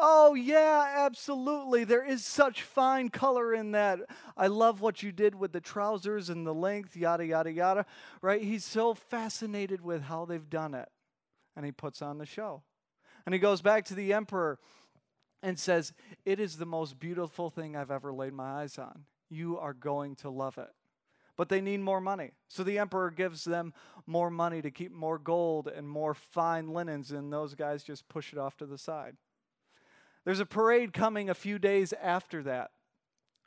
Oh, 0.02 0.34
yeah, 0.34 0.94
absolutely. 1.00 1.84
There 1.84 2.06
is 2.06 2.26
such 2.26 2.64
fine 2.64 3.10
color 3.10 3.54
in 3.54 3.72
that. 3.74 4.00
I 4.38 4.48
love 4.48 4.80
what 4.80 5.04
you 5.04 5.12
did 5.12 5.36
with 5.36 5.52
the 5.52 5.60
trousers 5.60 6.30
and 6.30 6.48
the 6.48 6.54
length, 6.54 6.96
yada, 6.96 7.26
yada, 7.26 7.52
yada. 7.52 7.86
Right? 8.22 8.42
He's 8.42 8.64
so 8.64 8.94
fascinated 8.94 9.82
with 9.82 10.04
how 10.04 10.24
they've 10.24 10.50
done 10.50 10.74
it. 10.74 10.88
And 11.56 11.66
he 11.66 11.74
puts 11.74 12.02
on 12.02 12.18
the 12.18 12.26
show. 12.26 12.64
And 13.26 13.34
he 13.36 13.40
goes 13.40 13.62
back 13.62 13.84
to 13.86 13.94
the 13.94 14.14
emperor 14.14 14.58
and 15.44 15.60
says, 15.60 15.94
It 16.26 16.40
is 16.40 16.58
the 16.58 16.66
most 16.66 16.98
beautiful 17.00 17.50
thing 17.50 17.76
I've 17.76 17.92
ever 17.92 18.14
laid 18.14 18.32
my 18.34 18.62
eyes 18.62 18.78
on. 18.78 19.04
You 19.30 19.60
are 19.60 19.74
going 19.74 20.16
to 20.18 20.30
love 20.30 20.58
it. 20.58 20.70
but 21.36 21.48
they 21.48 21.62
need 21.62 21.80
more 21.80 22.02
money. 22.02 22.32
So 22.50 22.64
the 22.64 22.80
emperor 22.80 23.12
gives 23.12 23.46
them 23.46 23.74
more 24.06 24.30
money 24.30 24.62
to 24.62 24.72
keep 24.72 24.92
more 24.92 25.18
gold 25.18 25.68
and 25.70 25.90
more 25.90 26.14
fine 26.14 26.68
linens, 26.70 27.12
and 27.12 27.32
those 27.32 27.56
guys 27.56 27.84
just 27.84 28.10
push 28.10 28.34
it 28.34 28.40
off 28.40 28.58
to 28.58 28.66
the 28.66 28.78
side. 28.78 29.16
There's 30.30 30.40
a 30.40 30.46
parade 30.46 30.94
coming 30.94 31.28
a 31.28 31.34
few 31.34 31.58
days 31.58 31.92
after 31.92 32.44
that, 32.44 32.70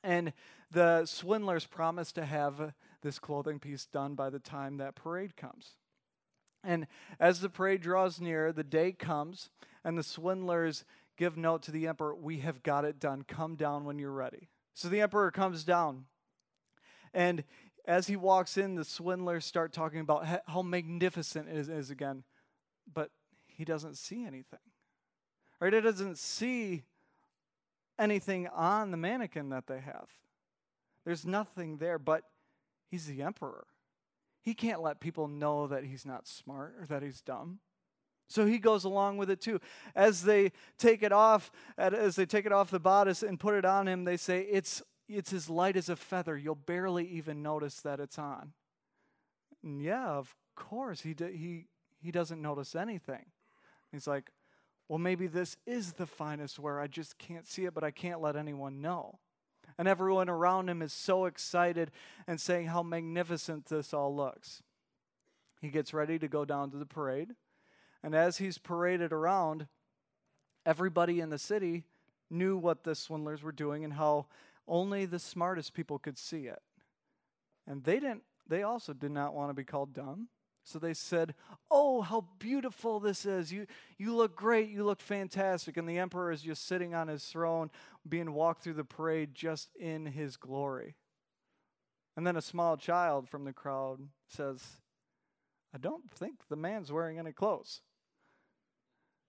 and 0.02 0.32
the 0.68 1.06
swindlers 1.06 1.64
promise 1.64 2.10
to 2.10 2.24
have 2.24 2.74
this 3.02 3.20
clothing 3.20 3.60
piece 3.60 3.86
done 3.86 4.16
by 4.16 4.30
the 4.30 4.40
time 4.40 4.78
that 4.78 4.96
parade 4.96 5.36
comes. 5.36 5.76
And 6.64 6.88
as 7.20 7.40
the 7.40 7.48
parade 7.48 7.82
draws 7.82 8.20
near, 8.20 8.52
the 8.52 8.64
day 8.64 8.90
comes, 8.90 9.48
and 9.84 9.96
the 9.96 10.02
swindlers 10.02 10.84
give 11.16 11.36
note 11.36 11.62
to 11.62 11.70
the 11.70 11.86
emperor, 11.86 12.16
We 12.16 12.38
have 12.38 12.64
got 12.64 12.84
it 12.84 12.98
done. 12.98 13.22
Come 13.28 13.54
down 13.54 13.84
when 13.84 14.00
you're 14.00 14.10
ready. 14.10 14.48
So 14.74 14.88
the 14.88 15.02
emperor 15.02 15.30
comes 15.30 15.62
down. 15.62 16.06
And 17.14 17.44
as 17.86 18.08
he 18.08 18.16
walks 18.16 18.56
in, 18.56 18.74
the 18.74 18.84
swindlers 18.84 19.44
start 19.44 19.72
talking 19.72 20.00
about 20.00 20.26
how 20.48 20.62
magnificent 20.62 21.48
it 21.48 21.68
is 21.68 21.90
again. 21.90 22.24
But 22.92 23.12
he 23.46 23.64
doesn't 23.64 23.98
see 23.98 24.24
anything. 24.24 24.58
Right? 25.62 25.72
He 25.72 25.80
doesn't 25.80 26.18
see 26.18 26.82
anything 27.96 28.48
on 28.48 28.90
the 28.90 28.96
mannequin 28.96 29.50
that 29.50 29.68
they 29.68 29.78
have. 29.78 30.08
There's 31.04 31.24
nothing 31.24 31.76
there, 31.76 32.00
but 32.00 32.24
he's 32.90 33.06
the 33.06 33.22
emperor. 33.22 33.68
He 34.42 34.54
can't 34.54 34.82
let 34.82 34.98
people 34.98 35.28
know 35.28 35.68
that 35.68 35.84
he's 35.84 36.04
not 36.04 36.26
smart 36.26 36.74
or 36.80 36.86
that 36.86 37.04
he's 37.04 37.20
dumb. 37.20 37.60
So 38.28 38.44
he 38.44 38.58
goes 38.58 38.82
along 38.82 39.18
with 39.18 39.30
it 39.30 39.40
too. 39.40 39.60
As 39.94 40.24
they 40.24 40.50
take 40.78 41.04
it 41.04 41.12
off, 41.12 41.52
as 41.78 42.16
they 42.16 42.26
take 42.26 42.44
it 42.44 42.52
off 42.52 42.72
the 42.72 42.80
bodice 42.80 43.22
and 43.22 43.38
put 43.38 43.54
it 43.54 43.64
on 43.64 43.86
him, 43.86 44.02
they 44.02 44.16
say, 44.16 44.40
It's, 44.40 44.82
it's 45.08 45.32
as 45.32 45.48
light 45.48 45.76
as 45.76 45.88
a 45.88 45.94
feather. 45.94 46.36
You'll 46.36 46.56
barely 46.56 47.06
even 47.06 47.40
notice 47.40 47.76
that 47.82 48.00
it's 48.00 48.18
on. 48.18 48.52
And 49.62 49.80
yeah, 49.80 50.08
of 50.08 50.34
course, 50.56 51.02
he, 51.02 51.14
he, 51.16 51.66
he 52.02 52.10
doesn't 52.10 52.42
notice 52.42 52.74
anything. 52.74 53.26
He's 53.92 54.08
like, 54.08 54.32
Well, 54.92 54.98
maybe 54.98 55.26
this 55.26 55.56
is 55.64 55.94
the 55.94 56.06
finest 56.06 56.58
wear. 56.58 56.78
I 56.78 56.86
just 56.86 57.16
can't 57.16 57.46
see 57.46 57.64
it, 57.64 57.72
but 57.72 57.82
I 57.82 57.90
can't 57.90 58.20
let 58.20 58.36
anyone 58.36 58.82
know. 58.82 59.20
And 59.78 59.88
everyone 59.88 60.28
around 60.28 60.68
him 60.68 60.82
is 60.82 60.92
so 60.92 61.24
excited 61.24 61.90
and 62.26 62.38
saying 62.38 62.66
how 62.66 62.82
magnificent 62.82 63.64
this 63.64 63.94
all 63.94 64.14
looks. 64.14 64.62
He 65.62 65.70
gets 65.70 65.94
ready 65.94 66.18
to 66.18 66.28
go 66.28 66.44
down 66.44 66.70
to 66.72 66.76
the 66.76 66.84
parade. 66.84 67.30
And 68.02 68.14
as 68.14 68.36
he's 68.36 68.58
paraded 68.58 69.14
around, 69.14 69.66
everybody 70.66 71.20
in 71.20 71.30
the 71.30 71.38
city 71.38 71.84
knew 72.28 72.58
what 72.58 72.84
the 72.84 72.94
swindlers 72.94 73.42
were 73.42 73.50
doing 73.50 73.84
and 73.84 73.94
how 73.94 74.26
only 74.68 75.06
the 75.06 75.18
smartest 75.18 75.72
people 75.72 75.98
could 75.98 76.18
see 76.18 76.48
it. 76.48 76.60
And 77.66 77.82
they 77.84 77.98
didn't 77.98 78.24
they 78.46 78.62
also 78.62 78.92
did 78.92 79.12
not 79.12 79.32
want 79.32 79.48
to 79.48 79.54
be 79.54 79.64
called 79.64 79.94
dumb. 79.94 80.28
So 80.64 80.78
they 80.78 80.94
said, 80.94 81.34
"Oh, 81.70 82.02
how 82.02 82.28
beautiful 82.38 83.00
this 83.00 83.26
is. 83.26 83.52
You 83.52 83.66
you 83.98 84.14
look 84.14 84.36
great. 84.36 84.70
You 84.70 84.84
look 84.84 85.00
fantastic." 85.00 85.76
And 85.76 85.88
the 85.88 85.98
emperor 85.98 86.30
is 86.30 86.42
just 86.42 86.66
sitting 86.66 86.94
on 86.94 87.08
his 87.08 87.24
throne 87.24 87.70
being 88.08 88.32
walked 88.32 88.62
through 88.62 88.74
the 88.74 88.84
parade 88.84 89.34
just 89.34 89.74
in 89.74 90.06
his 90.06 90.36
glory. 90.36 90.96
And 92.16 92.26
then 92.26 92.36
a 92.36 92.42
small 92.42 92.76
child 92.76 93.28
from 93.28 93.44
the 93.44 93.52
crowd 93.52 94.08
says, 94.28 94.80
"I 95.74 95.78
don't 95.78 96.10
think 96.10 96.46
the 96.48 96.56
man's 96.56 96.92
wearing 96.92 97.18
any 97.18 97.32
clothes." 97.32 97.82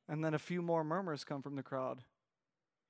And 0.07 0.23
then 0.23 0.33
a 0.33 0.39
few 0.39 0.61
more 0.61 0.83
murmurs 0.83 1.23
come 1.23 1.41
from 1.41 1.55
the 1.55 1.63
crowd. 1.63 2.03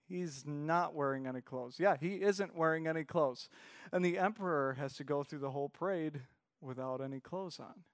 He's 0.06 0.46
not 0.46 0.94
wearing 0.94 1.28
any 1.28 1.42
clothes. 1.42 1.80
Yeah, 1.80 1.96
he 1.96 2.22
isn't 2.22 2.56
wearing 2.56 2.88
any 2.88 3.06
clothes. 3.06 3.50
And 3.92 4.04
the 4.04 4.18
emperor 4.18 4.74
has 4.74 4.96
to 4.96 5.04
go 5.04 5.24
through 5.24 5.40
the 5.40 5.52
whole 5.52 5.70
parade 5.70 6.24
without 6.60 7.00
any 7.00 7.22
clothes 7.22 7.60
on. 7.60 7.86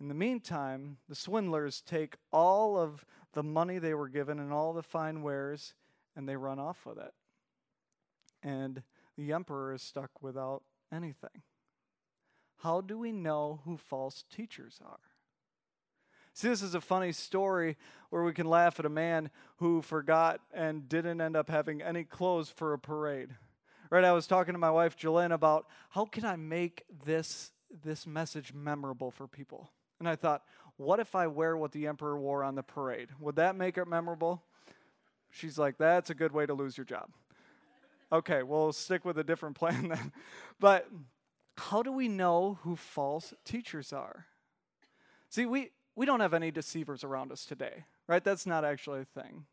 In 0.00 0.08
the 0.08 0.14
meantime, 0.14 0.98
the 1.08 1.14
swindlers 1.14 1.80
take 1.80 2.16
all 2.32 2.78
of 2.78 3.04
the 3.32 3.42
money 3.42 3.78
they 3.78 3.94
were 3.94 4.08
given 4.08 4.38
and 4.38 4.52
all 4.52 4.72
the 4.72 4.82
fine 4.82 5.22
wares 5.22 5.74
and 6.14 6.28
they 6.28 6.36
run 6.36 6.58
off 6.58 6.86
with 6.86 6.98
it. 6.98 7.14
And 8.42 8.82
the 9.16 9.32
emperor 9.32 9.74
is 9.74 9.82
stuck 9.82 10.22
without 10.22 10.62
anything. 10.92 11.42
How 12.58 12.80
do 12.80 12.98
we 12.98 13.12
know 13.12 13.60
who 13.64 13.76
false 13.76 14.24
teachers 14.34 14.80
are? 14.84 14.98
See, 16.34 16.48
this 16.48 16.62
is 16.62 16.74
a 16.74 16.80
funny 16.80 17.10
story 17.10 17.76
where 18.10 18.22
we 18.22 18.32
can 18.32 18.46
laugh 18.46 18.78
at 18.78 18.86
a 18.86 18.90
man 18.90 19.30
who 19.56 19.82
forgot 19.82 20.40
and 20.54 20.88
didn't 20.88 21.20
end 21.20 21.36
up 21.36 21.50
having 21.50 21.82
any 21.82 22.04
clothes 22.04 22.48
for 22.48 22.72
a 22.72 22.78
parade. 22.78 23.30
Right? 23.90 24.04
I 24.04 24.12
was 24.12 24.28
talking 24.28 24.54
to 24.54 24.58
my 24.58 24.70
wife, 24.70 24.96
Jolene, 24.96 25.32
about 25.32 25.66
how 25.90 26.04
can 26.04 26.24
I 26.24 26.36
make 26.36 26.84
this, 27.04 27.50
this 27.82 28.06
message 28.06 28.52
memorable 28.54 29.10
for 29.10 29.26
people? 29.26 29.70
And 29.98 30.08
I 30.08 30.16
thought, 30.16 30.42
what 30.76 31.00
if 31.00 31.14
I 31.14 31.26
wear 31.26 31.56
what 31.56 31.72
the 31.72 31.86
emperor 31.86 32.18
wore 32.18 32.44
on 32.44 32.54
the 32.54 32.62
parade? 32.62 33.08
Would 33.18 33.36
that 33.36 33.56
make 33.56 33.76
it 33.78 33.86
memorable? 33.86 34.42
She's 35.30 35.58
like, 35.58 35.76
that's 35.76 36.10
a 36.10 36.14
good 36.14 36.32
way 36.32 36.46
to 36.46 36.54
lose 36.54 36.76
your 36.76 36.84
job. 36.84 37.10
Okay, 38.10 38.42
we'll 38.42 38.72
stick 38.72 39.04
with 39.04 39.18
a 39.18 39.24
different 39.24 39.56
plan 39.58 39.88
then. 39.88 40.12
But 40.58 40.88
how 41.56 41.82
do 41.82 41.92
we 41.92 42.08
know 42.08 42.58
who 42.62 42.76
false 42.76 43.34
teachers 43.44 43.92
are? 43.92 44.26
See, 45.28 45.46
we, 45.46 45.70
we 45.96 46.06
don't 46.06 46.20
have 46.20 46.32
any 46.32 46.50
deceivers 46.50 47.04
around 47.04 47.32
us 47.32 47.44
today, 47.44 47.84
right? 48.06 48.22
That's 48.22 48.46
not 48.46 48.64
actually 48.64 49.00
a 49.00 49.20
thing. 49.20 49.44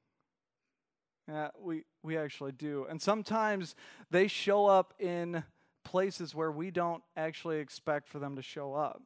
Yeah, 1.27 1.49
we, 1.59 1.85
we 2.03 2.17
actually 2.17 2.51
do. 2.51 2.85
And 2.87 3.01
sometimes 3.01 3.75
they 4.11 4.27
show 4.27 4.67
up 4.67 4.93
in 4.99 5.43
places 5.83 6.35
where 6.35 6.51
we 6.51 6.69
don't 6.69 7.03
actually 7.17 7.57
expect 7.57 8.07
for 8.07 8.19
them 8.19 8.35
to 8.35 8.41
show 8.43 8.75
up. 8.75 9.01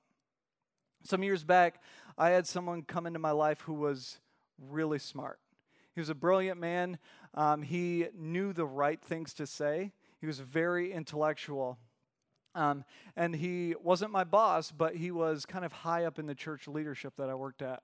Some 1.03 1.24
years 1.24 1.44
back, 1.44 1.82
I 2.18 2.32
had 2.32 2.46
someone 2.46 2.82
come 2.84 3.06
into 3.08 3.20
my 3.20 3.32
life 3.32 3.62
who 3.62 3.74
was 3.74 4.20
really 4.58 5.00
smart. 5.00 5.39
He 5.96 6.01
was 6.01 6.10
a 6.10 6.15
brilliant 6.15 6.60
man. 6.60 6.98
Um, 7.34 7.62
he 7.62 8.08
knew 8.18 8.53
the 8.53 8.65
right 8.65 9.01
things 9.01 9.34
to 9.36 9.48
say. 9.48 9.91
He 10.20 10.27
was 10.27 10.39
very 10.39 10.91
intellectual. 10.91 11.77
Um, 12.56 12.84
and 13.15 13.36
he 13.36 13.75
wasn't 13.82 14.12
my 14.12 14.24
boss, 14.24 14.72
but 14.72 14.96
he 14.96 15.12
was 15.12 15.46
kind 15.46 15.63
of 15.63 15.72
high 15.72 16.06
up 16.06 16.20
in 16.20 16.25
the 16.25 16.36
church 16.36 16.68
leadership 16.68 17.13
that 17.18 17.29
I 17.29 17.36
worked 17.36 17.62
at. 17.62 17.84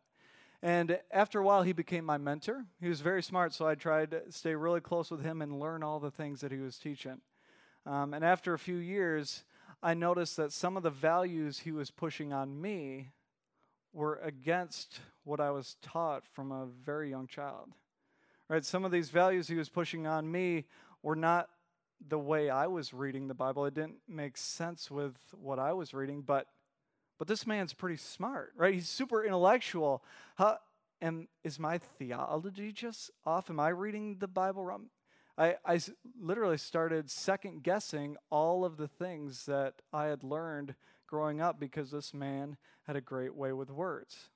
And 0.62 1.00
after 1.12 1.40
a 1.40 1.44
while, 1.44 1.64
he 1.64 1.74
became 1.74 2.06
my 2.06 2.18
mentor. 2.18 2.66
He 2.82 2.90
was 2.90 3.02
very 3.02 3.22
smart, 3.22 3.54
so 3.54 3.68
I 3.68 3.76
tried 3.76 4.12
to 4.12 4.32
stay 4.32 4.56
really 4.56 4.82
close 4.82 5.12
with 5.12 5.22
him 5.22 5.42
and 5.42 5.60
learn 5.60 5.84
all 5.84 6.00
the 6.00 6.12
things 6.12 6.42
that 6.42 6.52
he 6.52 6.58
was 6.58 6.78
teaching. 6.78 7.22
Um, 7.86 8.14
and 8.14 8.26
after 8.26 8.54
a 8.54 8.60
few 8.60 8.78
years, 8.78 9.44
I 9.82 9.94
noticed 9.94 10.38
that 10.38 10.52
some 10.52 10.78
of 10.78 10.84
the 10.84 10.90
values 10.90 11.60
he 11.60 11.72
was 11.72 11.92
pushing 11.92 12.34
on 12.34 12.62
me 12.62 13.10
were 13.94 14.20
against 14.24 15.00
what 15.24 15.40
I 15.40 15.52
was 15.52 15.78
taught 15.82 16.26
from 16.28 16.52
a 16.52 16.66
very 16.66 17.10
young 17.10 17.28
child. 17.28 17.72
Right? 18.50 18.66
Some 18.66 18.86
of 18.86 18.92
these 18.92 19.10
values 19.10 19.48
he 19.48 19.56
was 19.56 19.70
pushing 19.70 20.06
on 20.06 20.32
me 20.32 20.66
were 21.02 21.16
not 21.16 21.50
the 22.06 22.20
way 22.20 22.50
I 22.50 22.68
was 22.68 22.94
reading 22.94 23.28
the 23.28 23.34
Bible. 23.34 23.66
It 23.66 23.74
didn't 23.74 23.98
make 24.08 24.38
sense 24.38 24.92
with 24.92 25.16
what 25.32 25.60
I 25.60 25.74
was 25.74 25.94
reading, 25.94 26.22
but 26.22 26.48
but 27.18 27.30
this 27.30 27.48
man's 27.48 27.74
pretty 27.74 27.96
smart, 27.96 28.52
right? 28.58 28.74
He's 28.74 28.90
super 28.90 29.24
intellectual. 29.24 30.04
Huh? 30.38 30.58
and 31.02 31.28
is 31.44 31.60
my 31.60 31.78
theology 31.78 32.72
just 32.72 33.12
off? 33.26 33.50
Am 33.50 33.60
I 33.60 33.70
reading 33.70 34.18
the 34.20 34.28
Bible 34.28 34.64
wrong? 34.64 34.88
I, 35.38 35.56
I 35.66 35.80
literally 36.20 36.58
started 36.58 37.10
second 37.10 37.64
guessing 37.64 38.16
all 38.30 38.64
of 38.64 38.78
the 38.78 38.88
things 38.88 39.46
that 39.46 39.76
I 39.92 40.06
had 40.06 40.24
learned 40.24 40.76
growing 41.08 41.42
up 41.42 41.60
because 41.60 41.92
this 41.92 42.14
man 42.14 42.58
had 42.84 42.96
a 42.96 43.02
great 43.02 43.36
way 43.36 43.52
with 43.52 43.70
words. 43.70 44.30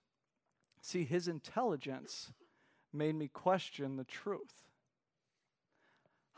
See, 0.82 1.06
his 1.06 1.28
intelligence 1.28 2.32
made 2.92 3.16
me 3.16 3.28
question 3.28 3.96
the 3.96 4.04
truth. 4.04 4.64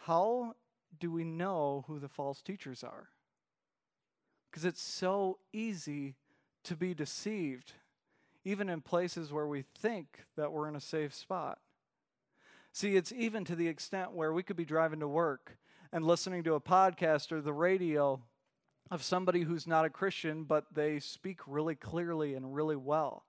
How 0.05 0.55
do 0.99 1.11
we 1.11 1.23
know 1.23 1.85
who 1.87 1.99
the 1.99 2.09
false 2.09 2.41
teachers 2.41 2.83
are? 2.83 3.09
Because 4.49 4.65
it's 4.65 4.81
so 4.81 5.39
easy 5.53 6.15
to 6.63 6.75
be 6.75 6.93
deceived, 6.93 7.73
even 8.43 8.69
in 8.69 8.81
places 8.81 9.31
where 9.31 9.47
we 9.47 9.61
think 9.61 10.25
that 10.35 10.51
we're 10.51 10.67
in 10.67 10.75
a 10.75 10.81
safe 10.81 11.13
spot. 11.13 11.59
See, 12.73 12.95
it's 12.95 13.11
even 13.11 13.43
to 13.45 13.55
the 13.55 13.67
extent 13.67 14.13
where 14.13 14.33
we 14.33 14.43
could 14.43 14.55
be 14.55 14.65
driving 14.65 15.01
to 15.01 15.07
work 15.07 15.57
and 15.91 16.05
listening 16.05 16.43
to 16.43 16.53
a 16.53 16.61
podcast 16.61 17.31
or 17.31 17.41
the 17.41 17.53
radio 17.53 18.21
of 18.89 19.03
somebody 19.03 19.41
who's 19.41 19.67
not 19.67 19.85
a 19.85 19.89
Christian, 19.89 20.43
but 20.43 20.65
they 20.73 20.99
speak 20.99 21.39
really 21.47 21.75
clearly 21.75 22.33
and 22.33 22.55
really 22.55 22.75
well. 22.75 23.25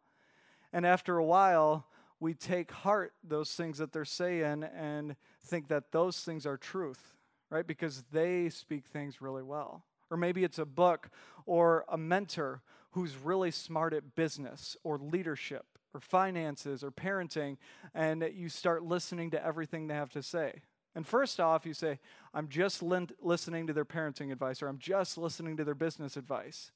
And 0.72 0.86
after 0.86 1.18
a 1.18 1.24
while, 1.24 1.86
we 2.20 2.34
take 2.34 2.70
heart 2.70 3.12
those 3.22 3.52
things 3.54 3.78
that 3.78 3.92
they're 3.92 4.04
saying 4.04 4.64
and 4.64 5.16
think 5.44 5.68
that 5.68 5.92
those 5.92 6.20
things 6.20 6.46
are 6.46 6.56
truth 6.56 7.12
right? 7.52 7.66
Because 7.66 8.02
they 8.10 8.48
speak 8.48 8.86
things 8.86 9.20
really 9.20 9.42
well. 9.42 9.84
Or 10.10 10.16
maybe 10.16 10.42
it's 10.42 10.58
a 10.58 10.64
book 10.64 11.10
or 11.44 11.84
a 11.88 11.98
mentor 11.98 12.62
who's 12.92 13.16
really 13.16 13.50
smart 13.50 13.92
at 13.92 14.16
business 14.16 14.76
or 14.82 14.98
leadership 14.98 15.71
or 15.94 16.00
finances 16.00 16.82
or 16.82 16.90
parenting, 16.90 17.56
and 17.94 18.28
you 18.34 18.48
start 18.48 18.82
listening 18.82 19.30
to 19.30 19.44
everything 19.44 19.86
they 19.86 19.94
have 19.94 20.12
to 20.12 20.22
say. 20.22 20.62
And 20.94 21.06
first 21.06 21.40
off, 21.40 21.64
you 21.64 21.74
say, 21.74 21.98
I'm 22.34 22.48
just 22.48 22.82
listening 22.82 23.66
to 23.66 23.72
their 23.72 23.84
parenting 23.84 24.30
advice 24.30 24.62
or 24.62 24.68
I'm 24.68 24.78
just 24.78 25.16
listening 25.16 25.56
to 25.56 25.64
their 25.64 25.74
business 25.74 26.16
advice. 26.16 26.70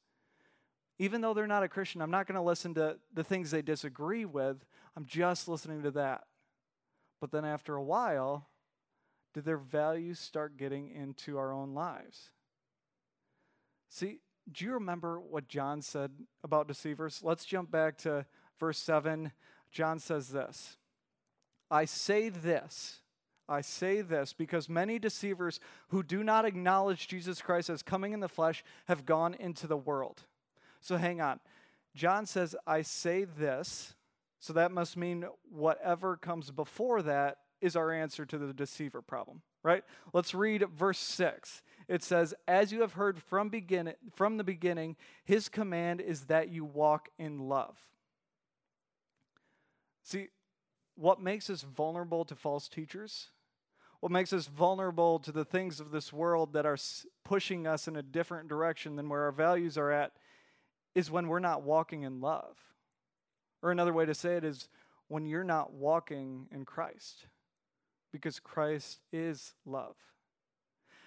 Even 0.98 1.20
though 1.20 1.34
they're 1.34 1.46
not 1.46 1.62
a 1.62 1.68
Christian, 1.68 2.00
I'm 2.00 2.10
not 2.10 2.26
going 2.26 2.36
to 2.36 2.42
listen 2.42 2.72
to 2.74 2.96
the 3.12 3.24
things 3.24 3.50
they 3.50 3.60
disagree 3.60 4.24
with. 4.24 4.64
I'm 4.96 5.04
just 5.04 5.48
listening 5.48 5.82
to 5.82 5.90
that. 5.92 6.24
But 7.20 7.30
then 7.30 7.44
after 7.44 7.74
a 7.74 7.82
while, 7.82 8.48
do 9.34 9.42
their 9.42 9.58
values 9.58 10.18
start 10.18 10.56
getting 10.56 10.88
into 10.90 11.36
our 11.36 11.52
own 11.52 11.74
lives? 11.74 12.30
See, 13.90 14.20
do 14.50 14.64
you 14.64 14.72
remember 14.72 15.20
what 15.20 15.48
John 15.48 15.82
said 15.82 16.12
about 16.42 16.68
deceivers? 16.68 17.20
Let's 17.22 17.44
jump 17.44 17.70
back 17.70 17.98
to 17.98 18.24
verse 18.58 18.78
7. 18.78 19.32
John 19.70 19.98
says 19.98 20.28
this 20.28 20.76
I 21.70 21.84
say 21.84 22.28
this. 22.28 23.00
I 23.48 23.60
say 23.60 24.00
this 24.00 24.32
because 24.32 24.68
many 24.68 24.98
deceivers 24.98 25.60
who 25.88 26.02
do 26.02 26.24
not 26.24 26.44
acknowledge 26.44 27.06
Jesus 27.06 27.40
Christ 27.40 27.70
as 27.70 27.82
coming 27.82 28.12
in 28.12 28.20
the 28.20 28.28
flesh 28.28 28.64
have 28.86 29.06
gone 29.06 29.34
into 29.34 29.68
the 29.68 29.76
world. 29.76 30.22
So 30.80 30.96
hang 30.96 31.20
on. 31.20 31.38
John 31.94 32.26
says, 32.26 32.56
I 32.66 32.82
say 32.82 33.24
this. 33.24 33.94
So 34.38 34.52
that 34.52 34.72
must 34.72 34.96
mean 34.96 35.26
whatever 35.50 36.16
comes 36.16 36.50
before 36.50 37.02
that 37.02 37.38
is 37.60 37.74
our 37.74 37.90
answer 37.90 38.26
to 38.26 38.38
the 38.38 38.52
deceiver 38.52 39.00
problem, 39.00 39.42
right? 39.62 39.82
Let's 40.12 40.34
read 40.34 40.64
verse 40.76 40.98
6. 40.98 41.62
It 41.88 42.02
says, 42.02 42.34
As 42.46 42.70
you 42.70 42.82
have 42.82 42.94
heard 42.94 43.22
from, 43.22 43.48
begin- 43.48 43.94
from 44.14 44.36
the 44.36 44.44
beginning, 44.44 44.96
his 45.24 45.48
command 45.48 46.00
is 46.00 46.26
that 46.26 46.50
you 46.50 46.64
walk 46.64 47.08
in 47.18 47.48
love. 47.48 47.76
See, 50.06 50.28
what 50.94 51.20
makes 51.20 51.50
us 51.50 51.62
vulnerable 51.62 52.24
to 52.26 52.36
false 52.36 52.68
teachers? 52.68 53.30
What 53.98 54.12
makes 54.12 54.32
us 54.32 54.46
vulnerable 54.46 55.18
to 55.18 55.32
the 55.32 55.44
things 55.44 55.80
of 55.80 55.90
this 55.90 56.12
world 56.12 56.52
that 56.52 56.64
are 56.64 56.76
pushing 57.24 57.66
us 57.66 57.88
in 57.88 57.96
a 57.96 58.02
different 58.02 58.48
direction 58.48 58.94
than 58.94 59.08
where 59.08 59.22
our 59.22 59.32
values 59.32 59.76
are 59.76 59.90
at 59.90 60.12
is 60.94 61.10
when 61.10 61.26
we're 61.26 61.40
not 61.40 61.64
walking 61.64 62.04
in 62.04 62.20
love. 62.20 62.56
Or 63.64 63.72
another 63.72 63.92
way 63.92 64.06
to 64.06 64.14
say 64.14 64.36
it 64.36 64.44
is 64.44 64.68
when 65.08 65.26
you're 65.26 65.42
not 65.42 65.72
walking 65.72 66.46
in 66.52 66.64
Christ, 66.64 67.26
because 68.12 68.38
Christ 68.38 69.00
is 69.12 69.54
love. 69.64 69.96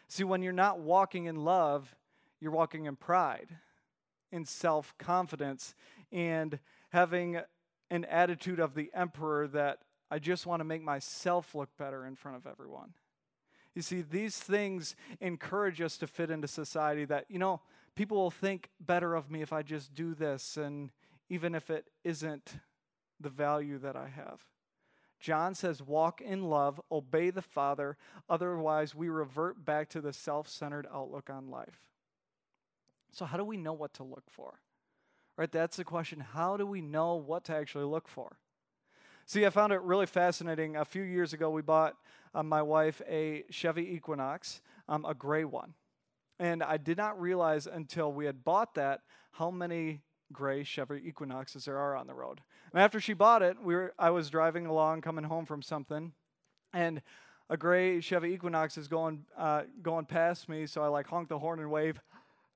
See, 0.09 0.25
when 0.25 0.41
you're 0.41 0.51
not 0.51 0.79
walking 0.79 1.25
in 1.25 1.45
love, 1.45 1.95
you're 2.41 2.51
walking 2.51 2.83
in 2.83 2.97
pride, 2.97 3.59
in 4.29 4.43
self 4.43 4.93
confidence, 4.97 5.73
and 6.11 6.59
having 6.89 7.39
an 7.89 8.05
attitude 8.05 8.59
of 8.59 8.75
the 8.75 8.91
emperor 8.93 9.47
that 9.47 9.79
I 10.11 10.19
just 10.19 10.45
want 10.45 10.59
to 10.59 10.65
make 10.65 10.81
myself 10.83 11.53
look 11.53 11.69
better 11.77 12.05
in 12.05 12.15
front 12.15 12.37
of 12.37 12.47
everyone. 12.47 12.93
You 13.75 13.81
see, 13.81 14.01
these 14.01 14.37
things 14.37 14.95
encourage 15.21 15.81
us 15.81 15.97
to 15.97 16.07
fit 16.07 16.31
into 16.31 16.47
society 16.47 17.05
that, 17.05 17.25
you 17.29 17.39
know, 17.39 17.61
people 17.95 18.17
will 18.17 18.31
think 18.31 18.69
better 18.79 19.13
of 19.15 19.29
me 19.29 19.41
if 19.41 19.53
I 19.53 19.61
just 19.61 19.93
do 19.93 20.13
this, 20.13 20.57
and 20.57 20.89
even 21.29 21.53
if 21.53 21.69
it 21.69 21.87
isn't 22.03 22.59
the 23.19 23.29
value 23.29 23.77
that 23.79 23.95
I 23.95 24.07
have. 24.07 24.41
John 25.19 25.53
says, 25.53 25.81
walk 25.81 26.21
in 26.21 26.43
love, 26.43 26.79
obey 26.91 27.29
the 27.29 27.41
Father, 27.41 27.97
otherwise, 28.29 28.95
we 28.95 29.09
revert 29.09 29.65
back 29.65 29.89
to 29.89 30.01
the 30.01 30.13
self 30.13 30.47
centered 30.47 30.87
outlook 30.91 31.29
on 31.29 31.49
life. 31.49 31.89
So, 33.11 33.25
how 33.25 33.37
do 33.37 33.43
we 33.43 33.57
know 33.57 33.73
what 33.73 33.93
to 33.95 34.03
look 34.03 34.29
for? 34.29 34.59
Right? 35.39 35.49
That's 35.49 35.77
the 35.77 35.85
question. 35.85 36.19
How 36.19 36.57
do 36.57 36.65
we 36.65 36.81
know 36.81 37.15
what 37.15 37.45
to 37.45 37.55
actually 37.55 37.85
look 37.85 38.09
for? 38.09 38.39
See, 39.25 39.45
I 39.45 39.49
found 39.49 39.71
it 39.71 39.81
really 39.81 40.05
fascinating. 40.05 40.75
A 40.75 40.83
few 40.83 41.01
years 41.01 41.31
ago, 41.31 41.49
we 41.49 41.61
bought 41.61 41.95
uh, 42.35 42.43
my 42.43 42.61
wife 42.61 43.01
a 43.07 43.45
Chevy 43.49 43.93
Equinox, 43.93 44.59
um, 44.89 45.05
a 45.05 45.13
gray 45.13 45.45
one. 45.45 45.75
And 46.39 46.61
I 46.61 46.75
did 46.75 46.97
not 46.97 47.21
realize 47.21 47.67
until 47.67 48.11
we 48.11 48.25
had 48.25 48.43
bought 48.43 48.75
that 48.75 48.99
how 49.31 49.49
many 49.49 50.01
gray 50.33 50.65
Chevy 50.65 51.01
Equinoxes 51.07 51.63
there 51.63 51.77
are 51.77 51.95
on 51.95 52.07
the 52.07 52.13
road. 52.13 52.41
And 52.73 52.81
after 52.81 52.99
she 52.99 53.13
bought 53.13 53.41
it, 53.41 53.55
we 53.63 53.75
were, 53.75 53.93
I 53.97 54.09
was 54.09 54.29
driving 54.29 54.65
along, 54.65 55.03
coming 55.03 55.23
home 55.23 55.45
from 55.45 55.61
something, 55.61 56.11
and 56.73 57.01
a 57.49 57.55
gray 57.55 58.01
Chevy 58.01 58.33
Equinox 58.33 58.77
is 58.77 58.89
going 58.89 59.23
uh, 59.37 59.63
going 59.81 60.03
past 60.03 60.49
me. 60.49 60.65
So 60.65 60.83
I 60.83 60.87
like 60.87 61.07
honk 61.07 61.29
the 61.29 61.39
horn 61.39 61.59
and 61.59 61.71
wave, 61.71 62.01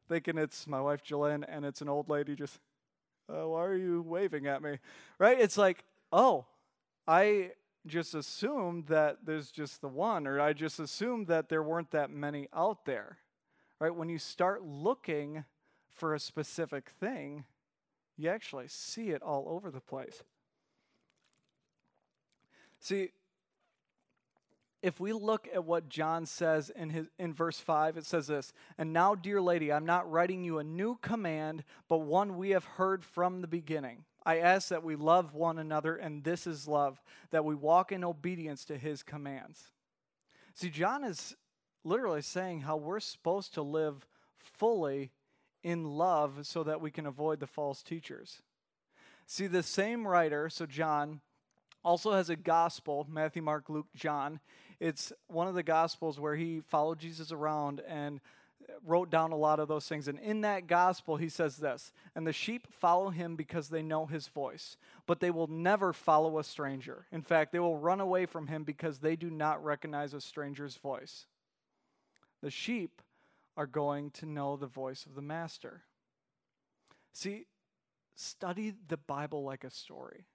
thinking 0.09 0.37
it's 0.37 0.67
my 0.67 0.81
wife 0.81 1.01
Jillian, 1.01 1.45
and 1.47 1.63
it's 1.63 1.81
an 1.81 1.87
old 1.87 2.09
lady 2.09 2.35
just, 2.35 2.59
uh, 3.29 3.47
why 3.47 3.63
are 3.63 3.75
you 3.75 4.01
waving 4.01 4.47
at 4.47 4.61
me? 4.61 4.79
Right? 5.17 5.39
It's 5.39 5.57
like, 5.57 5.83
oh, 6.11 6.45
I 7.07 7.51
just 7.85 8.15
assumed 8.15 8.87
that 8.87 9.25
there's 9.25 9.51
just 9.51 9.81
the 9.81 9.87
one, 9.87 10.27
or 10.27 10.39
I 10.39 10.53
just 10.53 10.79
assumed 10.79 11.27
that 11.27 11.49
there 11.49 11.63
weren't 11.63 11.91
that 11.91 12.09
many 12.09 12.47
out 12.53 12.85
there. 12.85 13.17
Right? 13.79 13.93
When 13.93 14.09
you 14.09 14.19
start 14.19 14.63
looking 14.63 15.43
for 15.89 16.13
a 16.13 16.19
specific 16.19 16.91
thing, 16.99 17.45
you 18.17 18.29
actually 18.29 18.67
see 18.67 19.09
it 19.09 19.21
all 19.21 19.45
over 19.47 19.71
the 19.71 19.81
place. 19.81 20.23
See, 22.79 23.11
if 24.83 24.99
we 24.99 25.13
look 25.13 25.47
at 25.51 25.63
what 25.63 25.87
John 25.87 26.25
says 26.25 26.69
in, 26.69 26.89
his, 26.89 27.07
in 27.17 27.33
verse 27.33 27.57
5, 27.57 27.95
it 27.95 28.05
says 28.05 28.27
this 28.27 28.51
And 28.77 28.91
now, 28.91 29.15
dear 29.15 29.41
lady, 29.41 29.71
I'm 29.71 29.85
not 29.85 30.11
writing 30.11 30.43
you 30.43 30.59
a 30.59 30.63
new 30.63 30.97
command, 31.01 31.63
but 31.87 31.99
one 31.99 32.37
we 32.37 32.49
have 32.49 32.65
heard 32.65 33.05
from 33.05 33.41
the 33.41 33.47
beginning. 33.47 34.03
I 34.25 34.39
ask 34.39 34.67
that 34.67 34.83
we 34.83 34.95
love 34.95 35.33
one 35.33 35.57
another, 35.57 35.95
and 35.95 36.23
this 36.23 36.45
is 36.45 36.67
love, 36.67 37.01
that 37.31 37.45
we 37.45 37.55
walk 37.55 37.91
in 37.91 38.03
obedience 38.03 38.65
to 38.65 38.77
his 38.77 39.03
commands. 39.03 39.71
See, 40.53 40.69
John 40.69 41.03
is 41.05 41.35
literally 41.85 42.21
saying 42.21 42.61
how 42.61 42.75
we're 42.75 42.99
supposed 42.99 43.53
to 43.53 43.61
live 43.61 44.05
fully 44.37 45.11
in 45.63 45.85
love 45.85 46.39
so 46.43 46.61
that 46.63 46.81
we 46.81 46.91
can 46.91 47.05
avoid 47.05 47.39
the 47.39 47.47
false 47.47 47.81
teachers. 47.81 48.41
See, 49.25 49.47
the 49.47 49.63
same 49.63 50.05
writer, 50.05 50.49
so 50.49 50.65
John, 50.65 51.21
also 51.83 52.13
has 52.13 52.29
a 52.29 52.35
gospel 52.35 53.05
Matthew, 53.09 53.41
Mark, 53.41 53.69
Luke, 53.69 53.87
John. 53.95 54.39
It's 54.79 55.13
one 55.27 55.47
of 55.47 55.55
the 55.55 55.63
gospels 55.63 56.19
where 56.19 56.35
he 56.35 56.61
followed 56.61 56.99
Jesus 56.99 57.31
around 57.31 57.81
and 57.87 58.19
wrote 58.85 59.09
down 59.09 59.31
a 59.31 59.37
lot 59.37 59.59
of 59.59 59.67
those 59.67 59.87
things. 59.87 60.07
And 60.07 60.19
in 60.19 60.41
that 60.41 60.67
gospel, 60.67 61.17
he 61.17 61.29
says 61.29 61.57
this 61.57 61.91
And 62.15 62.25
the 62.25 62.33
sheep 62.33 62.67
follow 62.71 63.09
him 63.09 63.35
because 63.35 63.69
they 63.69 63.81
know 63.81 64.05
his 64.05 64.27
voice, 64.27 64.77
but 65.05 65.19
they 65.19 65.31
will 65.31 65.47
never 65.47 65.93
follow 65.93 66.39
a 66.39 66.43
stranger. 66.43 67.05
In 67.11 67.21
fact, 67.21 67.51
they 67.51 67.59
will 67.59 67.77
run 67.77 67.99
away 67.99 68.25
from 68.25 68.47
him 68.47 68.63
because 68.63 68.99
they 68.99 69.15
do 69.15 69.29
not 69.29 69.63
recognize 69.63 70.13
a 70.13 70.21
stranger's 70.21 70.77
voice. 70.77 71.25
The 72.41 72.51
sheep 72.51 73.01
are 73.55 73.67
going 73.67 74.11
to 74.11 74.25
know 74.25 74.57
the 74.57 74.67
voice 74.67 75.05
of 75.05 75.15
the 75.15 75.21
master. 75.21 75.83
See, 77.13 77.45
study 78.15 78.73
the 78.87 78.97
Bible 78.97 79.43
like 79.43 79.63
a 79.63 79.69
story. 79.69 80.25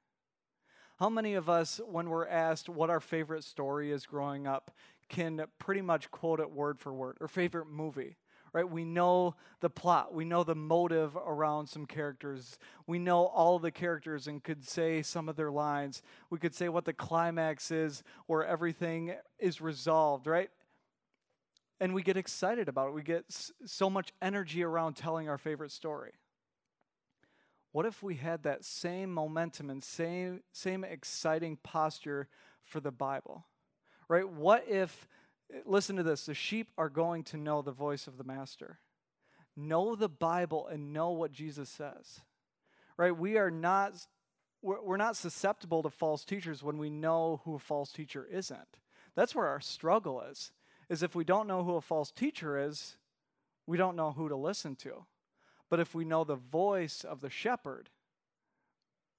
How 0.98 1.08
many 1.08 1.34
of 1.34 1.48
us, 1.48 1.80
when 1.87 2.11
we're 2.11 2.26
asked 2.26 2.68
what 2.68 2.90
our 2.90 2.98
favorite 3.00 3.44
story 3.44 3.92
is 3.92 4.04
growing 4.04 4.48
up, 4.48 4.72
can 5.08 5.44
pretty 5.58 5.80
much 5.80 6.11
quote 6.11 6.40
it 6.40 6.50
word 6.50 6.80
for 6.80 6.92
word, 6.92 7.18
or 7.20 7.28
favorite 7.28 7.68
movie? 7.68 8.16
Right? 8.52 8.68
We 8.68 8.84
know 8.84 9.37
the 9.61 9.70
plot, 9.70 10.12
we 10.12 10.24
know 10.24 10.42
the 10.42 10.56
motive 10.56 11.14
around 11.14 11.68
some 11.68 11.87
characters, 11.87 12.58
we 12.87 12.98
know 12.98 13.26
all 13.26 13.61
the 13.61 13.70
characters 13.70 14.26
and 14.26 14.42
could 14.42 14.66
say 14.66 15.02
some 15.02 15.28
of 15.28 15.37
their 15.37 15.52
lines. 15.52 16.02
We 16.30 16.38
could 16.38 16.54
say 16.54 16.68
what 16.68 16.84
the 16.84 16.94
climax 16.94 17.70
is, 17.70 18.02
where 18.26 18.44
everything 18.44 19.14
is 19.38 19.61
resolved, 19.61 20.26
right? 20.26 20.50
and 21.80 21.94
we 21.94 22.02
get 22.02 22.16
excited 22.16 22.68
about 22.68 22.88
it. 22.88 22.94
We 22.94 23.02
get 23.02 23.24
so 23.64 23.88
much 23.88 24.12
energy 24.20 24.64
around 24.64 24.94
telling 24.94 25.28
our 25.28 25.38
favorite 25.38 25.70
story. 25.70 26.12
What 27.72 27.87
if 27.87 28.02
we 28.02 28.16
had 28.16 28.42
that 28.42 28.64
same 28.64 29.12
momentum 29.12 29.70
and 29.70 29.83
same, 29.83 30.42
same 30.52 30.85
exciting 30.85 31.59
posture 31.62 32.28
for 32.64 32.81
the 32.81 32.90
Bible? 32.90 33.46
Right? 34.09 34.28
What 34.28 34.64
if, 34.68 35.07
listen 35.64 35.96
to 35.96 36.02
this, 36.02 36.26
the 36.26 36.35
sheep 36.35 36.68
are 36.78 36.88
going 36.88 37.24
to 37.24 37.37
know 37.37 37.62
the 37.62 37.72
voice 37.72 38.07
of 38.07 38.16
the 38.16 38.24
master? 38.24 38.78
Know 39.57 39.94
the 39.94 40.09
Bible 40.09 40.66
and 40.66 40.92
know 40.92 41.11
what 41.11 41.33
Jesus 41.33 41.68
says. 41.68 42.20
Right? 42.96 43.16
We 43.16 43.37
are 43.37 43.50
not 43.50 43.94
we're 44.61 44.96
not 44.96 45.16
susceptible 45.16 45.85
to 45.85 45.90
false 45.90 46.24
teachers 46.24 46.64
when 46.64 46.78
we 46.78 46.90
know 46.90 47.40
who 47.44 47.54
a 47.54 47.61
false 47.61 47.92
teacher 47.92 48.26
isn't. 48.28 48.78
That's 49.14 49.33
where 49.33 49.46
our 49.46 49.61
struggle 49.61 50.20
is 50.20 50.50
is 50.88 51.02
if 51.02 51.14
we 51.14 51.24
don't 51.24 51.46
know 51.46 51.64
who 51.64 51.76
a 51.76 51.81
false 51.81 52.11
teacher 52.11 52.59
is, 52.59 52.96
we 53.66 53.76
don't 53.76 53.96
know 53.96 54.12
who 54.12 54.28
to 54.28 54.37
listen 54.37 54.74
to. 54.76 55.04
But 55.70 55.81
if 55.81 55.94
we 55.94 56.04
know 56.04 56.24
the 56.24 56.37
voice 56.37 57.04
of 57.04 57.20
the 57.20 57.31
shepherd, 57.31 57.90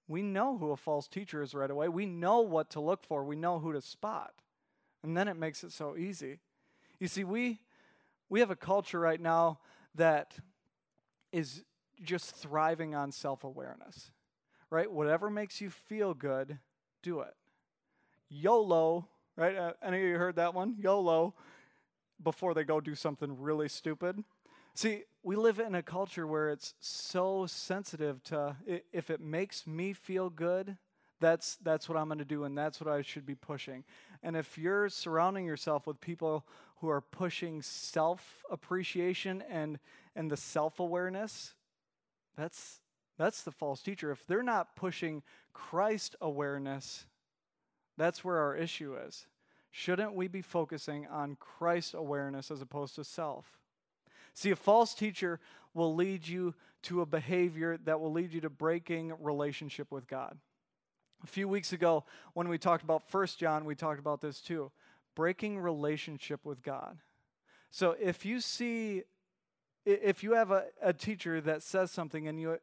we 0.08 0.22
know 0.22 0.58
who 0.58 0.72
a 0.72 0.78
false 0.78 1.08
teacher 1.08 1.42
is 1.42 1.54
right 1.54 1.70
away. 1.70 1.88
We 1.88 2.06
know 2.06 2.42
what 2.42 2.70
to 2.72 2.80
look 2.80 3.04
for. 3.04 3.24
We 3.24 3.36
know 3.36 3.60
who 3.60 3.74
to 3.74 3.82
spot. 3.82 4.34
And 5.04 5.16
then 5.16 5.28
it 5.28 5.36
makes 5.36 5.64
it 5.64 5.72
so 5.72 5.96
easy. 5.96 6.40
You 7.00 7.08
see, 7.08 7.24
we 7.24 7.62
we 8.28 8.40
have 8.42 8.52
a 8.52 8.56
culture 8.56 9.00
right 9.00 9.20
now 9.20 9.60
that 9.96 10.38
is 11.32 11.64
just 12.02 12.36
thriving 12.36 12.96
on 12.96 13.12
self-awareness. 13.12 14.12
Right? 14.70 14.92
Whatever 14.92 15.30
makes 15.30 15.62
you 15.62 15.70
feel 15.70 16.14
good, 16.14 16.60
do 17.02 17.22
it. 17.22 17.34
YOLO 18.30 19.08
right? 19.40 19.56
Uh, 19.56 19.74
any 19.82 19.98
of 19.98 20.04
you 20.04 20.18
heard 20.18 20.36
that 20.36 20.54
one? 20.54 20.76
YOLO, 20.78 21.34
before 22.22 22.54
they 22.54 22.64
go 22.64 22.82
do 22.82 22.94
something 22.94 23.40
really 23.40 23.70
stupid. 23.70 24.24
See, 24.74 25.04
we 25.30 25.36
live 25.36 25.60
in 25.60 25.76
a 25.76 25.84
culture 25.84 26.26
where 26.26 26.50
it's 26.50 26.74
so 26.80 27.46
sensitive 27.46 28.24
to 28.24 28.56
if 28.92 29.12
it 29.12 29.22
makes 29.22 29.68
me 29.68 29.94
feel 29.94 30.28
good, 30.28 30.76
that's 31.20 31.56
that's 31.58 31.88
what 31.88 32.00
I'm 32.00 32.08
going 32.08 32.18
to 32.18 32.26
do 32.26 32.46
and 32.46 32.58
that's 32.58 32.82
what 32.82 32.92
I 32.92 33.04
should 33.04 33.28
be 33.28 33.36
pushing. 33.36 33.84
And 34.24 34.36
if 34.36 34.58
you're 34.58 34.90
surrounding 34.90 35.46
yourself 35.46 35.86
with 35.86 36.02
people 36.02 36.48
who 36.78 36.90
are 36.90 37.00
pushing 37.00 37.62
self-appreciation 37.62 39.44
and 39.48 39.78
and 40.16 40.32
the 40.32 40.36
self-awareness, 40.36 41.54
that's 42.36 42.80
that's 43.20 43.44
the 43.44 43.52
false 43.52 43.84
teacher. 43.84 44.10
If 44.10 44.26
they're 44.26 44.42
not 44.42 44.76
pushing 44.76 45.22
Christ 45.54 46.16
awareness, 46.20 47.06
that's 47.98 48.24
where 48.24 48.40
our 48.40 48.56
issue 48.56 48.96
is. 48.96 49.28
Shouldn't 49.70 50.16
we 50.16 50.28
be 50.28 50.42
focusing 50.42 51.06
on 51.06 51.36
Christ 51.36 51.94
awareness 51.94 52.50
as 52.50 52.64
opposed 52.64 52.96
to 52.96 53.04
self? 53.04 53.60
See, 54.34 54.52
a 54.52 54.56
false 54.56 54.94
teacher 54.94 55.40
will 55.74 55.96
lead 55.96 56.28
you 56.28 56.56
to 56.84 57.02
a 57.02 57.06
behavior 57.06 57.78
that 57.86 58.00
will 58.00 58.12
lead 58.12 58.34
you 58.34 58.42
to 58.42 58.50
breaking 58.50 59.14
relationship 59.20 59.92
with 59.92 60.08
God. 60.08 60.38
A 61.24 61.28
few 61.28 61.48
weeks 61.48 61.74
ago, 61.74 62.06
when 62.34 62.48
we 62.48 62.58
talked 62.58 62.84
about 62.84 63.10
First 63.10 63.40
John, 63.40 63.66
we 63.66 63.76
talked 63.76 64.00
about 64.00 64.22
this 64.22 64.40
too 64.40 64.72
breaking 65.16 65.60
relationship 65.60 66.46
with 66.46 66.64
God. 66.64 66.98
So 67.72 67.96
if 68.02 68.26
you 68.26 68.40
see, 68.40 69.04
if 69.86 70.24
you 70.24 70.34
have 70.34 70.52
a, 70.52 70.66
a 70.82 70.94
teacher 70.94 71.42
that 71.42 71.62
says 71.62 71.92
something 71.92 72.28
and 72.28 72.40
you 72.40 72.58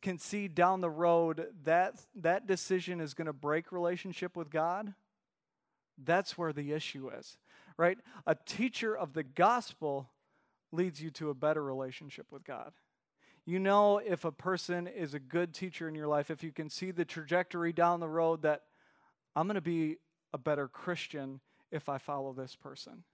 can 0.00 0.18
see 0.18 0.48
down 0.48 0.80
the 0.80 0.88
road 0.88 1.48
that 1.64 1.96
that 2.14 2.46
decision 2.46 3.00
is 3.00 3.12
going 3.12 3.26
to 3.26 3.34
break 3.34 3.72
relationship 3.72 4.36
with 4.36 4.48
God, 4.48 4.94
that's 6.02 6.38
where 6.38 6.52
the 6.52 6.72
issue 6.72 7.10
is, 7.10 7.36
right? 7.76 7.98
A 8.26 8.34
teacher 8.34 8.96
of 8.96 9.12
the 9.12 9.22
gospel 9.22 10.08
leads 10.72 11.00
you 11.00 11.10
to 11.12 11.30
a 11.30 11.34
better 11.34 11.62
relationship 11.62 12.26
with 12.30 12.44
God. 12.44 12.72
You 13.46 13.58
know 13.58 13.98
if 13.98 14.24
a 14.24 14.32
person 14.32 14.86
is 14.86 15.14
a 15.14 15.18
good 15.18 15.54
teacher 15.54 15.88
in 15.88 15.94
your 15.94 16.06
life, 16.06 16.30
if 16.30 16.42
you 16.42 16.52
can 16.52 16.68
see 16.68 16.90
the 16.90 17.04
trajectory 17.04 17.72
down 17.72 18.00
the 18.00 18.08
road 18.08 18.42
that 18.42 18.62
I'm 19.34 19.46
going 19.46 19.54
to 19.54 19.60
be 19.60 19.96
a 20.32 20.38
better 20.38 20.68
Christian 20.68 21.40
if 21.70 21.88
I 21.88 21.98
follow 21.98 22.32
this 22.32 22.54
person. 22.56 23.04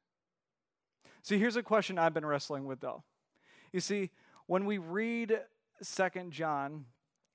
See, 1.22 1.38
here's 1.38 1.56
a 1.56 1.62
question 1.62 1.98
I've 1.98 2.14
been 2.14 2.26
wrestling 2.26 2.64
with 2.64 2.80
though. 2.80 3.04
You 3.72 3.80
see, 3.80 4.10
when 4.46 4.66
we 4.66 4.78
read 4.78 5.40
Second 5.82 6.32
John 6.32 6.86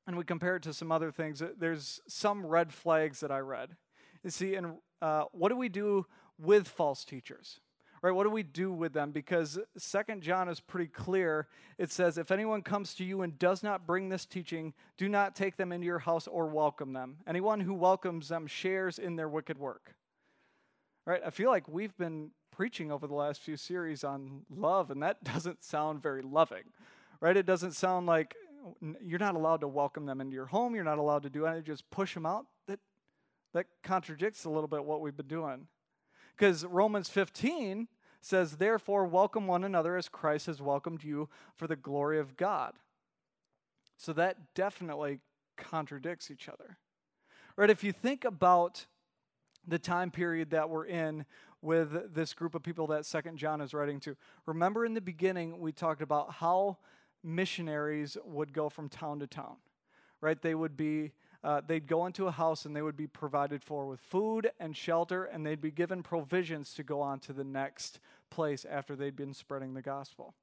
and 0.05 0.17
we 0.17 0.23
compare 0.23 0.55
it 0.57 0.63
to 0.63 0.73
some 0.73 0.91
other 0.91 1.11
things, 1.11 1.41
there's 1.57 2.01
some 2.07 2.45
red 2.45 2.73
flags 2.73 3.19
that 3.21 3.31
I 3.31 3.39
read. 3.39 3.75
You 4.23 4.29
see, 4.29 4.55
and 4.55 4.73
uh, 5.01 5.23
what 5.31 5.49
do 5.49 5.55
we 5.55 5.69
do 5.69 6.05
with 6.37 6.67
false 6.67 7.05
teachers? 7.05 7.59
Right? 8.01 8.11
What 8.11 8.23
do 8.23 8.29
we 8.29 8.43
do 8.43 8.71
with 8.71 8.93
them? 8.93 9.11
Because 9.11 9.59
Second 9.77 10.23
John 10.23 10.47
is 10.47 10.59
pretty 10.59 10.87
clear. 10.87 11.47
It 11.77 11.91
says, 11.91 12.17
"If 12.17 12.31
anyone 12.31 12.61
comes 12.61 12.93
to 12.95 13.03
you 13.03 13.21
and 13.21 13.37
does 13.37 13.61
not 13.61 13.85
bring 13.85 14.09
this 14.09 14.25
teaching, 14.25 14.73
do 14.97 15.09
not 15.09 15.35
take 15.35 15.57
them 15.57 15.71
into 15.71 15.85
your 15.85 15.99
house 15.99 16.27
or 16.27 16.47
welcome 16.47 16.93
them. 16.93 17.17
Anyone 17.27 17.61
who 17.61 17.73
welcomes 17.73 18.29
them 18.29 18.47
shares 18.47 18.99
in 18.99 19.15
their 19.15 19.29
wicked 19.29 19.57
work." 19.57 19.95
Right? 21.05 21.21
I 21.25 21.29
feel 21.29 21.49
like 21.49 21.67
we've 21.67 21.97
been 21.97 22.31
preaching 22.51 22.91
over 22.91 23.07
the 23.07 23.15
last 23.15 23.41
few 23.41 23.57
series 23.57 24.03
on 24.03 24.45
love, 24.49 24.91
and 24.91 25.01
that 25.03 25.23
doesn't 25.23 25.63
sound 25.63 26.01
very 26.01 26.21
loving 26.21 26.71
right? 27.19 27.35
It 27.35 27.45
doesn't 27.45 27.73
sound 27.73 28.07
like 28.07 28.35
you're 29.01 29.19
not 29.19 29.35
allowed 29.35 29.61
to 29.61 29.67
welcome 29.67 30.05
them 30.05 30.21
into 30.21 30.33
your 30.33 30.45
home. 30.45 30.75
You're 30.75 30.83
not 30.83 30.97
allowed 30.97 31.23
to 31.23 31.29
do 31.29 31.45
anything. 31.45 31.65
Just 31.65 31.89
push 31.89 32.13
them 32.13 32.25
out. 32.25 32.45
That 32.67 32.79
that 33.53 33.67
contradicts 33.83 34.45
a 34.45 34.49
little 34.49 34.67
bit 34.67 34.83
what 34.83 35.01
we've 35.01 35.15
been 35.15 35.27
doing, 35.27 35.67
because 36.39 36.63
Romans 36.65 37.09
15 37.09 37.89
says, 38.21 38.57
"Therefore, 38.57 39.03
welcome 39.03 39.45
one 39.45 39.65
another 39.65 39.97
as 39.97 40.07
Christ 40.07 40.45
has 40.45 40.61
welcomed 40.61 41.03
you 41.03 41.29
for 41.53 41.67
the 41.67 41.75
glory 41.75 42.17
of 42.17 42.37
God." 42.37 42.79
So 43.97 44.13
that 44.13 44.53
definitely 44.53 45.19
contradicts 45.57 46.31
each 46.31 46.47
other, 46.47 46.77
right? 47.57 47.69
If 47.69 47.83
you 47.83 47.91
think 47.91 48.23
about 48.23 48.87
the 49.67 49.77
time 49.77 50.11
period 50.11 50.49
that 50.51 50.69
we're 50.69 50.85
in 50.85 51.25
with 51.61 52.13
this 52.13 52.33
group 52.33 52.55
of 52.55 52.63
people 52.63 52.87
that 52.87 53.05
Second 53.05 53.37
John 53.37 53.59
is 53.59 53.73
writing 53.73 53.99
to, 53.99 54.15
remember 54.45 54.85
in 54.85 54.93
the 54.93 55.01
beginning 55.01 55.59
we 55.59 55.73
talked 55.73 56.01
about 56.01 56.35
how 56.35 56.77
missionaries 57.21 58.17
would 58.23 58.53
go 58.53 58.69
from 58.69 58.87
town 58.87 59.19
to 59.19 59.27
town, 59.27 59.57
right? 60.21 60.41
They 60.41 60.55
would 60.55 60.77
be, 60.77 61.11
uh, 61.43 61.61
they'd 61.65 61.87
go 61.87 62.05
into 62.05 62.27
a 62.27 62.31
house 62.31 62.65
and 62.65 62.75
they 62.75 62.81
would 62.81 62.97
be 62.97 63.07
provided 63.07 63.63
for 63.63 63.85
with 63.85 63.99
food 63.99 64.51
and 64.59 64.75
shelter, 64.75 65.23
and 65.23 65.45
they'd 65.45 65.61
be 65.61 65.71
given 65.71 66.03
provisions 66.03 66.73
to 66.73 66.83
go 66.83 67.01
on 67.01 67.19
to 67.19 67.33
the 67.33 67.43
next 67.43 67.99
place 68.29 68.65
after 68.69 68.95
they'd 68.95 69.15
been 69.15 69.33
spreading 69.33 69.73
the 69.73 69.81
gospel. 69.81 70.33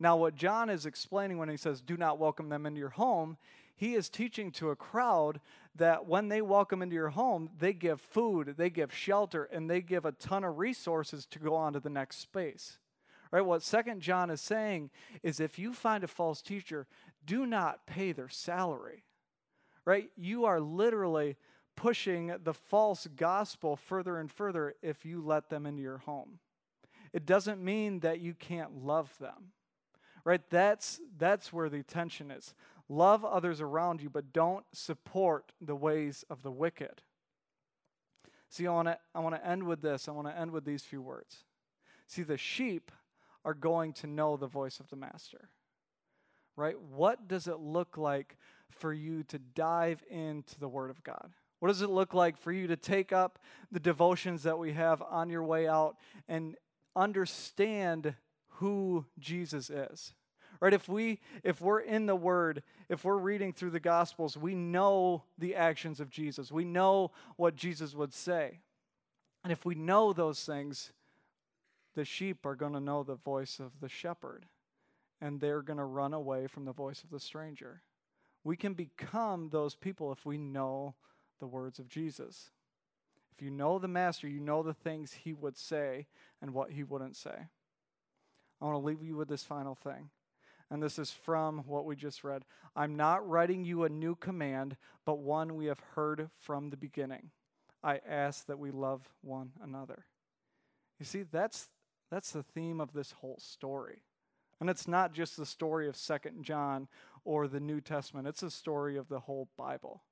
Now, 0.00 0.16
what 0.16 0.34
John 0.34 0.70
is 0.70 0.86
explaining 0.86 1.38
when 1.38 1.48
he 1.48 1.56
says, 1.56 1.80
do 1.80 1.96
not 1.96 2.18
welcome 2.18 2.48
them 2.48 2.66
into 2.66 2.80
your 2.80 2.90
home, 2.90 3.36
he 3.76 3.94
is 3.94 4.08
teaching 4.08 4.50
to 4.52 4.70
a 4.70 4.76
crowd 4.76 5.40
that 5.76 6.06
when 6.06 6.28
they 6.28 6.42
welcome 6.42 6.82
into 6.82 6.94
your 6.94 7.10
home, 7.10 7.50
they 7.58 7.72
give 7.72 8.00
food, 8.00 8.54
they 8.56 8.70
give 8.70 8.94
shelter, 8.94 9.44
and 9.44 9.68
they 9.68 9.80
give 9.80 10.04
a 10.04 10.12
ton 10.12 10.44
of 10.44 10.58
resources 10.58 11.26
to 11.26 11.38
go 11.38 11.54
on 11.54 11.72
to 11.72 11.80
the 11.80 11.90
next 11.90 12.18
space. 12.18 12.78
Right? 13.30 13.44
What 13.44 13.62
Second 13.62 14.00
John 14.00 14.30
is 14.30 14.40
saying 14.40 14.90
is 15.22 15.40
if 15.40 15.58
you 15.58 15.72
find 15.72 16.04
a 16.04 16.08
false 16.08 16.40
teacher, 16.40 16.86
do 17.26 17.46
not 17.46 17.86
pay 17.86 18.12
their 18.12 18.28
salary. 18.28 19.04
Right? 19.84 20.10
You 20.16 20.44
are 20.46 20.60
literally 20.60 21.36
pushing 21.76 22.34
the 22.42 22.54
false 22.54 23.06
gospel 23.16 23.76
further 23.76 24.18
and 24.18 24.30
further 24.30 24.74
if 24.82 25.04
you 25.04 25.20
let 25.20 25.50
them 25.50 25.66
into 25.66 25.82
your 25.82 25.98
home. 25.98 26.38
It 27.12 27.26
doesn't 27.26 27.62
mean 27.62 28.00
that 28.00 28.20
you 28.20 28.34
can't 28.34 28.84
love 28.84 29.16
them. 29.18 29.52
Right? 30.24 30.42
That's 30.50 31.00
that's 31.18 31.52
where 31.52 31.68
the 31.68 31.82
tension 31.82 32.30
is. 32.30 32.54
Love 32.88 33.24
others 33.24 33.60
around 33.60 34.02
you, 34.02 34.10
but 34.10 34.32
don't 34.32 34.64
support 34.72 35.52
the 35.60 35.76
ways 35.76 36.24
of 36.28 36.42
the 36.42 36.50
wicked. 36.50 37.02
See, 38.50 38.66
I 38.66 38.72
want 38.72 38.88
to 38.88 38.98
I 39.14 39.20
want 39.20 39.34
to 39.34 39.46
end 39.46 39.64
with 39.64 39.82
this. 39.82 40.08
I 40.08 40.12
want 40.12 40.28
to 40.28 40.38
end 40.38 40.50
with 40.50 40.64
these 40.64 40.82
few 40.82 41.02
words. 41.02 41.44
See, 42.06 42.22
the 42.22 42.38
sheep 42.38 42.90
are 43.44 43.54
going 43.54 43.92
to 43.94 44.06
know 44.06 44.36
the 44.36 44.46
voice 44.46 44.80
of 44.80 44.88
the 44.88 44.96
master. 44.96 45.50
Right? 46.56 46.80
What 46.80 47.26
does 47.26 47.46
it 47.46 47.58
look 47.58 47.98
like 47.98 48.36
for 48.78 48.92
you 48.92 49.22
to 49.24 49.38
dive 49.38 50.02
into 50.10 50.58
the 50.58 50.68
Word 50.68 50.90
of 50.90 51.02
God? 51.02 51.32
What 51.60 51.68
does 51.68 51.82
it 51.82 51.90
look 51.90 52.12
like 52.12 52.36
for 52.36 52.52
you 52.52 52.66
to 52.66 52.76
take 52.76 53.12
up 53.12 53.38
the 53.72 53.80
devotions 53.80 54.42
that 54.42 54.58
we 54.58 54.72
have 54.72 55.00
on 55.00 55.30
your 55.30 55.42
way 55.42 55.66
out 55.66 55.96
and 56.28 56.56
understand 56.94 58.14
who 58.56 59.06
Jesus 59.18 59.70
is? 59.70 60.12
Right? 60.60 60.74
If 60.74 60.88
we 60.88 61.20
if 61.42 61.60
we're 61.60 61.80
in 61.80 62.06
the 62.06 62.16
word, 62.16 62.62
if 62.88 63.04
we're 63.04 63.16
reading 63.16 63.52
through 63.52 63.70
the 63.70 63.80
gospels, 63.80 64.36
we 64.36 64.54
know 64.54 65.24
the 65.38 65.54
actions 65.54 66.00
of 66.00 66.10
Jesus. 66.10 66.52
We 66.52 66.64
know 66.64 67.12
what 67.36 67.56
Jesus 67.56 67.94
would 67.94 68.12
say. 68.12 68.60
And 69.42 69.52
if 69.52 69.64
we 69.64 69.74
know 69.74 70.12
those 70.12 70.44
things, 70.44 70.92
the 71.94 72.04
sheep 72.04 72.44
are 72.44 72.56
going 72.56 72.72
to 72.72 72.80
know 72.80 73.02
the 73.02 73.14
voice 73.14 73.58
of 73.58 73.80
the 73.80 73.88
shepherd 73.88 74.46
and 75.20 75.40
they're 75.40 75.62
going 75.62 75.78
to 75.78 75.84
run 75.84 76.12
away 76.12 76.46
from 76.46 76.64
the 76.64 76.72
voice 76.72 77.02
of 77.02 77.10
the 77.10 77.20
stranger. 77.20 77.82
We 78.44 78.56
can 78.56 78.74
become 78.74 79.48
those 79.48 79.74
people 79.74 80.12
if 80.12 80.24
we 80.24 80.38
know 80.38 80.94
the 81.40 81.46
words 81.46 81.78
of 81.78 81.88
Jesus. 81.88 82.50
If 83.34 83.42
you 83.42 83.50
know 83.50 83.78
the 83.78 83.88
Master, 83.88 84.28
you 84.28 84.38
know 84.38 84.62
the 84.62 84.74
things 84.74 85.12
he 85.12 85.32
would 85.32 85.56
say 85.56 86.06
and 86.40 86.52
what 86.52 86.70
he 86.70 86.84
wouldn't 86.84 87.16
say. 87.16 87.48
I 88.60 88.64
want 88.64 88.74
to 88.74 88.86
leave 88.86 89.02
you 89.02 89.16
with 89.16 89.28
this 89.28 89.42
final 89.42 89.74
thing. 89.74 90.10
And 90.70 90.82
this 90.82 90.98
is 90.98 91.10
from 91.10 91.64
what 91.66 91.84
we 91.84 91.96
just 91.96 92.22
read. 92.22 92.44
I'm 92.76 92.96
not 92.96 93.28
writing 93.28 93.64
you 93.64 93.84
a 93.84 93.88
new 93.88 94.14
command, 94.14 94.76
but 95.04 95.18
one 95.18 95.56
we 95.56 95.66
have 95.66 95.80
heard 95.94 96.30
from 96.38 96.70
the 96.70 96.76
beginning. 96.76 97.30
I 97.82 98.00
ask 98.08 98.46
that 98.46 98.58
we 98.58 98.70
love 98.70 99.10
one 99.20 99.52
another. 99.62 100.06
You 100.98 101.04
see, 101.04 101.24
that's 101.30 101.68
that's 102.10 102.30
the 102.30 102.42
theme 102.42 102.80
of 102.80 102.92
this 102.92 103.12
whole 103.12 103.38
story. 103.40 104.02
And 104.60 104.70
it's 104.70 104.86
not 104.86 105.12
just 105.12 105.36
the 105.36 105.46
story 105.46 105.88
of 105.88 105.96
Second 105.96 106.44
John 106.44 106.88
or 107.24 107.48
the 107.48 107.60
New 107.60 107.80
Testament, 107.80 108.28
it's 108.28 108.42
a 108.42 108.50
story 108.50 108.96
of 108.96 109.08
the 109.08 109.20
whole 109.20 109.48
Bible. 109.56 110.02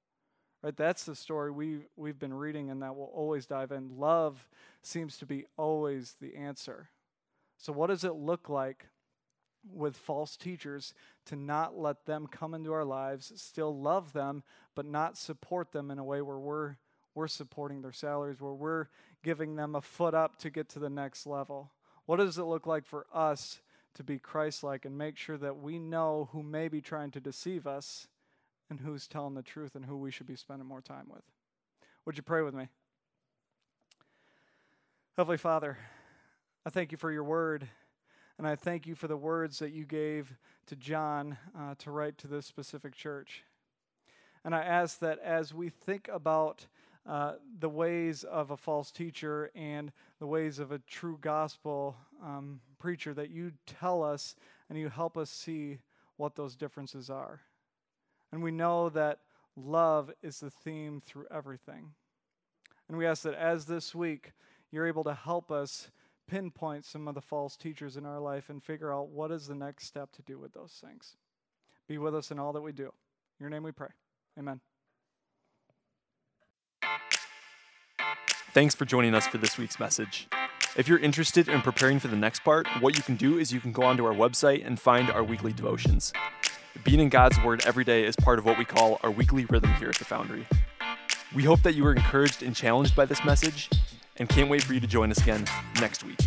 Right? 0.62 0.77
That's 0.77 1.05
the 1.05 1.16
story 1.16 1.51
we 1.51 1.81
we've 1.96 2.18
been 2.18 2.35
reading 2.35 2.70
and 2.70 2.83
that 2.83 2.94
we'll 2.94 3.07
always 3.07 3.46
dive 3.46 3.72
in. 3.72 3.98
Love 3.98 4.48
seems 4.83 5.16
to 5.18 5.27
be 5.27 5.46
always 5.57 6.16
the 6.20 6.37
answer. 6.37 6.88
So 7.59 7.72
what 7.72 7.88
does 7.88 8.05
it 8.05 8.14
look 8.14 8.48
like 8.48 8.87
with 9.72 9.96
false 9.96 10.37
teachers 10.37 10.94
to 11.27 11.37
not 11.37 11.79
let 11.79 12.07
them 12.07 12.27
come 12.27 12.55
into 12.55 12.72
our 12.72 12.85
lives, 12.85 13.33
still 13.37 13.77
love 13.77 14.12
them, 14.12 14.42
but 14.75 14.87
not 14.87 15.16
support 15.16 15.72
them 15.72 15.90
in 15.90 15.98
a 15.98 16.05
way 16.05 16.22
where 16.22 16.38
we're 16.38 16.77
we're 17.14 17.29
supporting 17.29 17.83
their 17.83 17.92
salaries, 17.92 18.40
where 18.40 18.55
we're 18.55 18.87
giving 19.22 19.57
them 19.57 19.75
a 19.75 19.83
foot 19.83 20.14
up 20.14 20.38
to 20.38 20.51
get 20.51 20.68
to 20.70 20.79
the 20.79 20.88
next 20.88 21.27
level. 21.27 21.70
What 22.07 22.16
does 22.16 22.38
it 22.38 22.44
look 22.44 22.66
like 22.66 22.87
for 22.87 23.07
us 23.12 23.61
to 23.95 24.03
be 24.03 24.19
Christ 24.19 24.63
like 24.63 24.85
and 24.85 24.97
make 24.97 25.17
sure 25.17 25.37
that 25.39 25.59
we 25.59 25.79
know 25.79 26.29
who 26.33 26.43
may 26.43 26.69
be 26.69 26.81
trying 26.81 27.11
to 27.13 27.21
deceive 27.21 27.67
us 27.67 28.07
and 28.71 28.81
who's 28.81 29.07
telling 29.07 29.35
the 29.35 29.43
truth 29.43 29.75
and 29.75 29.85
who 29.85 29.97
we 29.97 30.11
should 30.11 30.27
be 30.27 30.37
spending 30.37 30.67
more 30.67 30.81
time 30.81 31.07
with? 31.09 31.23
Would 32.05 32.17
you 32.17 32.23
pray 32.23 32.43
with 32.43 32.55
me? 32.55 32.69
Heavenly 35.17 35.37
Father, 35.37 35.77
I 36.65 36.71
thank 36.71 36.91
you 36.91 36.97
for 36.97 37.13
your 37.13 37.25
word, 37.25 37.69
and 38.39 38.47
I 38.47 38.57
thank 38.57 38.87
you 38.87 38.95
for 38.95 39.09
the 39.09 39.17
words 39.17 39.59
that 39.59 39.73
you 39.73 39.85
gave 39.85 40.35
to 40.67 40.77
John 40.77 41.37
uh, 41.59 41.75
to 41.81 41.91
write 41.91 42.17
to 42.19 42.27
this 42.27 42.47
specific 42.47 42.95
church. 42.95 43.45
And 44.45 44.55
I 44.55 44.63
ask 44.63 44.99
that 45.01 45.19
as 45.19 45.53
we 45.53 45.69
think 45.69 46.09
about 46.11 46.67
uh, 47.07 47.35
the 47.59 47.69
ways 47.69 48.25
of 48.25 48.51
a 48.51 48.57
false 48.57 48.91
teacher 48.91 49.51
and 49.55 49.93
the 50.19 50.27
ways 50.27 50.59
of 50.59 50.73
a 50.73 50.79
true 50.79 51.19
gospel 51.21 51.97
um, 52.23 52.61
preacher, 52.83 53.14
that 53.14 53.31
you 53.31 53.53
tell 53.64 54.03
us 54.03 54.35
and 54.68 54.77
you 54.77 54.88
help 54.88 55.16
us 55.16 55.31
see 55.31 55.79
what 56.16 56.35
those 56.35 56.57
differences 56.57 57.09
are. 57.09 57.40
And 58.33 58.42
we 58.42 58.51
know 58.51 58.88
that 58.88 59.21
love 59.57 60.11
is 60.21 60.40
the 60.40 60.51
theme 60.51 61.01
through 61.01 61.27
everything. 61.31 61.92
And 62.88 62.99
we 62.99 63.07
ask 63.07 63.23
that 63.23 63.35
as 63.35 63.66
this 63.66 63.95
week, 63.95 64.33
you're 64.73 64.87
able 64.87 65.05
to 65.05 65.14
help 65.14 65.53
us 65.53 65.90
pinpoint 66.29 66.85
some 66.85 67.07
of 67.07 67.14
the 67.14 67.21
false 67.21 67.57
teachers 67.57 67.97
in 67.97 68.05
our 68.05 68.18
life 68.18 68.51
and 68.51 68.62
figure 68.62 68.92
out 68.92 69.11
what 69.11 69.31
is 69.31 69.47
the 69.47 69.55
next 69.55 69.87
step 69.87 70.11
to 70.12 70.23
do 70.23 70.38
with 70.38 70.53
those 70.53 70.83
things. 70.85 71.16
Be 71.87 71.99
with 71.99 72.16
us 72.16 72.33
in 72.33 72.38
all 72.38 72.53
that 72.53 72.62
we 72.62 72.73
do. 72.73 72.92
In 73.38 73.45
your 73.45 73.51
name 73.51 73.62
we 73.62 73.73
pray. 73.73 73.88
Amen. 74.38 74.61
Thanks 78.53 78.75
for 78.75 78.85
joining 78.85 79.14
us 79.14 79.27
for 79.27 79.38
this 79.38 79.57
week's 79.57 79.79
message. 79.79 80.29
If 80.75 80.89
you're 80.89 80.99
interested 80.99 81.51
in 81.51 81.61
preparing 81.61 81.99
for 81.99 82.09
the 82.09 82.17
next 82.17 82.45
part, 82.45 82.67
what 82.81 82.97
you 82.97 83.03
can 83.03 83.17
do 83.17 83.37
is 83.37 83.53
you 83.53 83.61
can 83.61 83.73
go 83.73 83.83
onto 83.83 84.07
our 84.07 84.15
website 84.15 84.67
and 84.67 84.81
find 84.81 85.11
our 85.11 85.23
weekly 85.23 85.53
devotions. 85.53 86.15
Being 86.83 87.01
in 87.01 87.11
God's 87.11 87.39
Word 87.43 87.63
every 87.67 87.85
day 87.85 88.07
is 88.07 88.17
part 88.17 88.39
of 88.39 88.47
what 88.47 88.57
we 88.57 88.65
call 88.65 88.99
our 89.03 89.11
weekly 89.11 89.45
rhythm 89.45 89.71
here 89.75 89.91
at 89.91 89.97
the 89.97 90.07
Foundry. 90.07 90.47
We 91.35 91.43
hope 91.43 91.61
that 91.65 91.75
you 91.75 91.85
were 91.85 91.93
encouraged 91.93 92.43
and 92.43 92.57
challenged 92.57 92.97
by 92.97 93.05
this 93.05 93.23
message 93.23 93.69
and 94.17 94.31
can't 94.31 94.49
wait 94.49 94.63
for 94.63 94.73
you 94.73 94.81
to 94.81 94.87
join 94.87 95.11
us 95.11 95.21
again 95.21 95.45
next 95.79 96.05
week. 96.05 96.21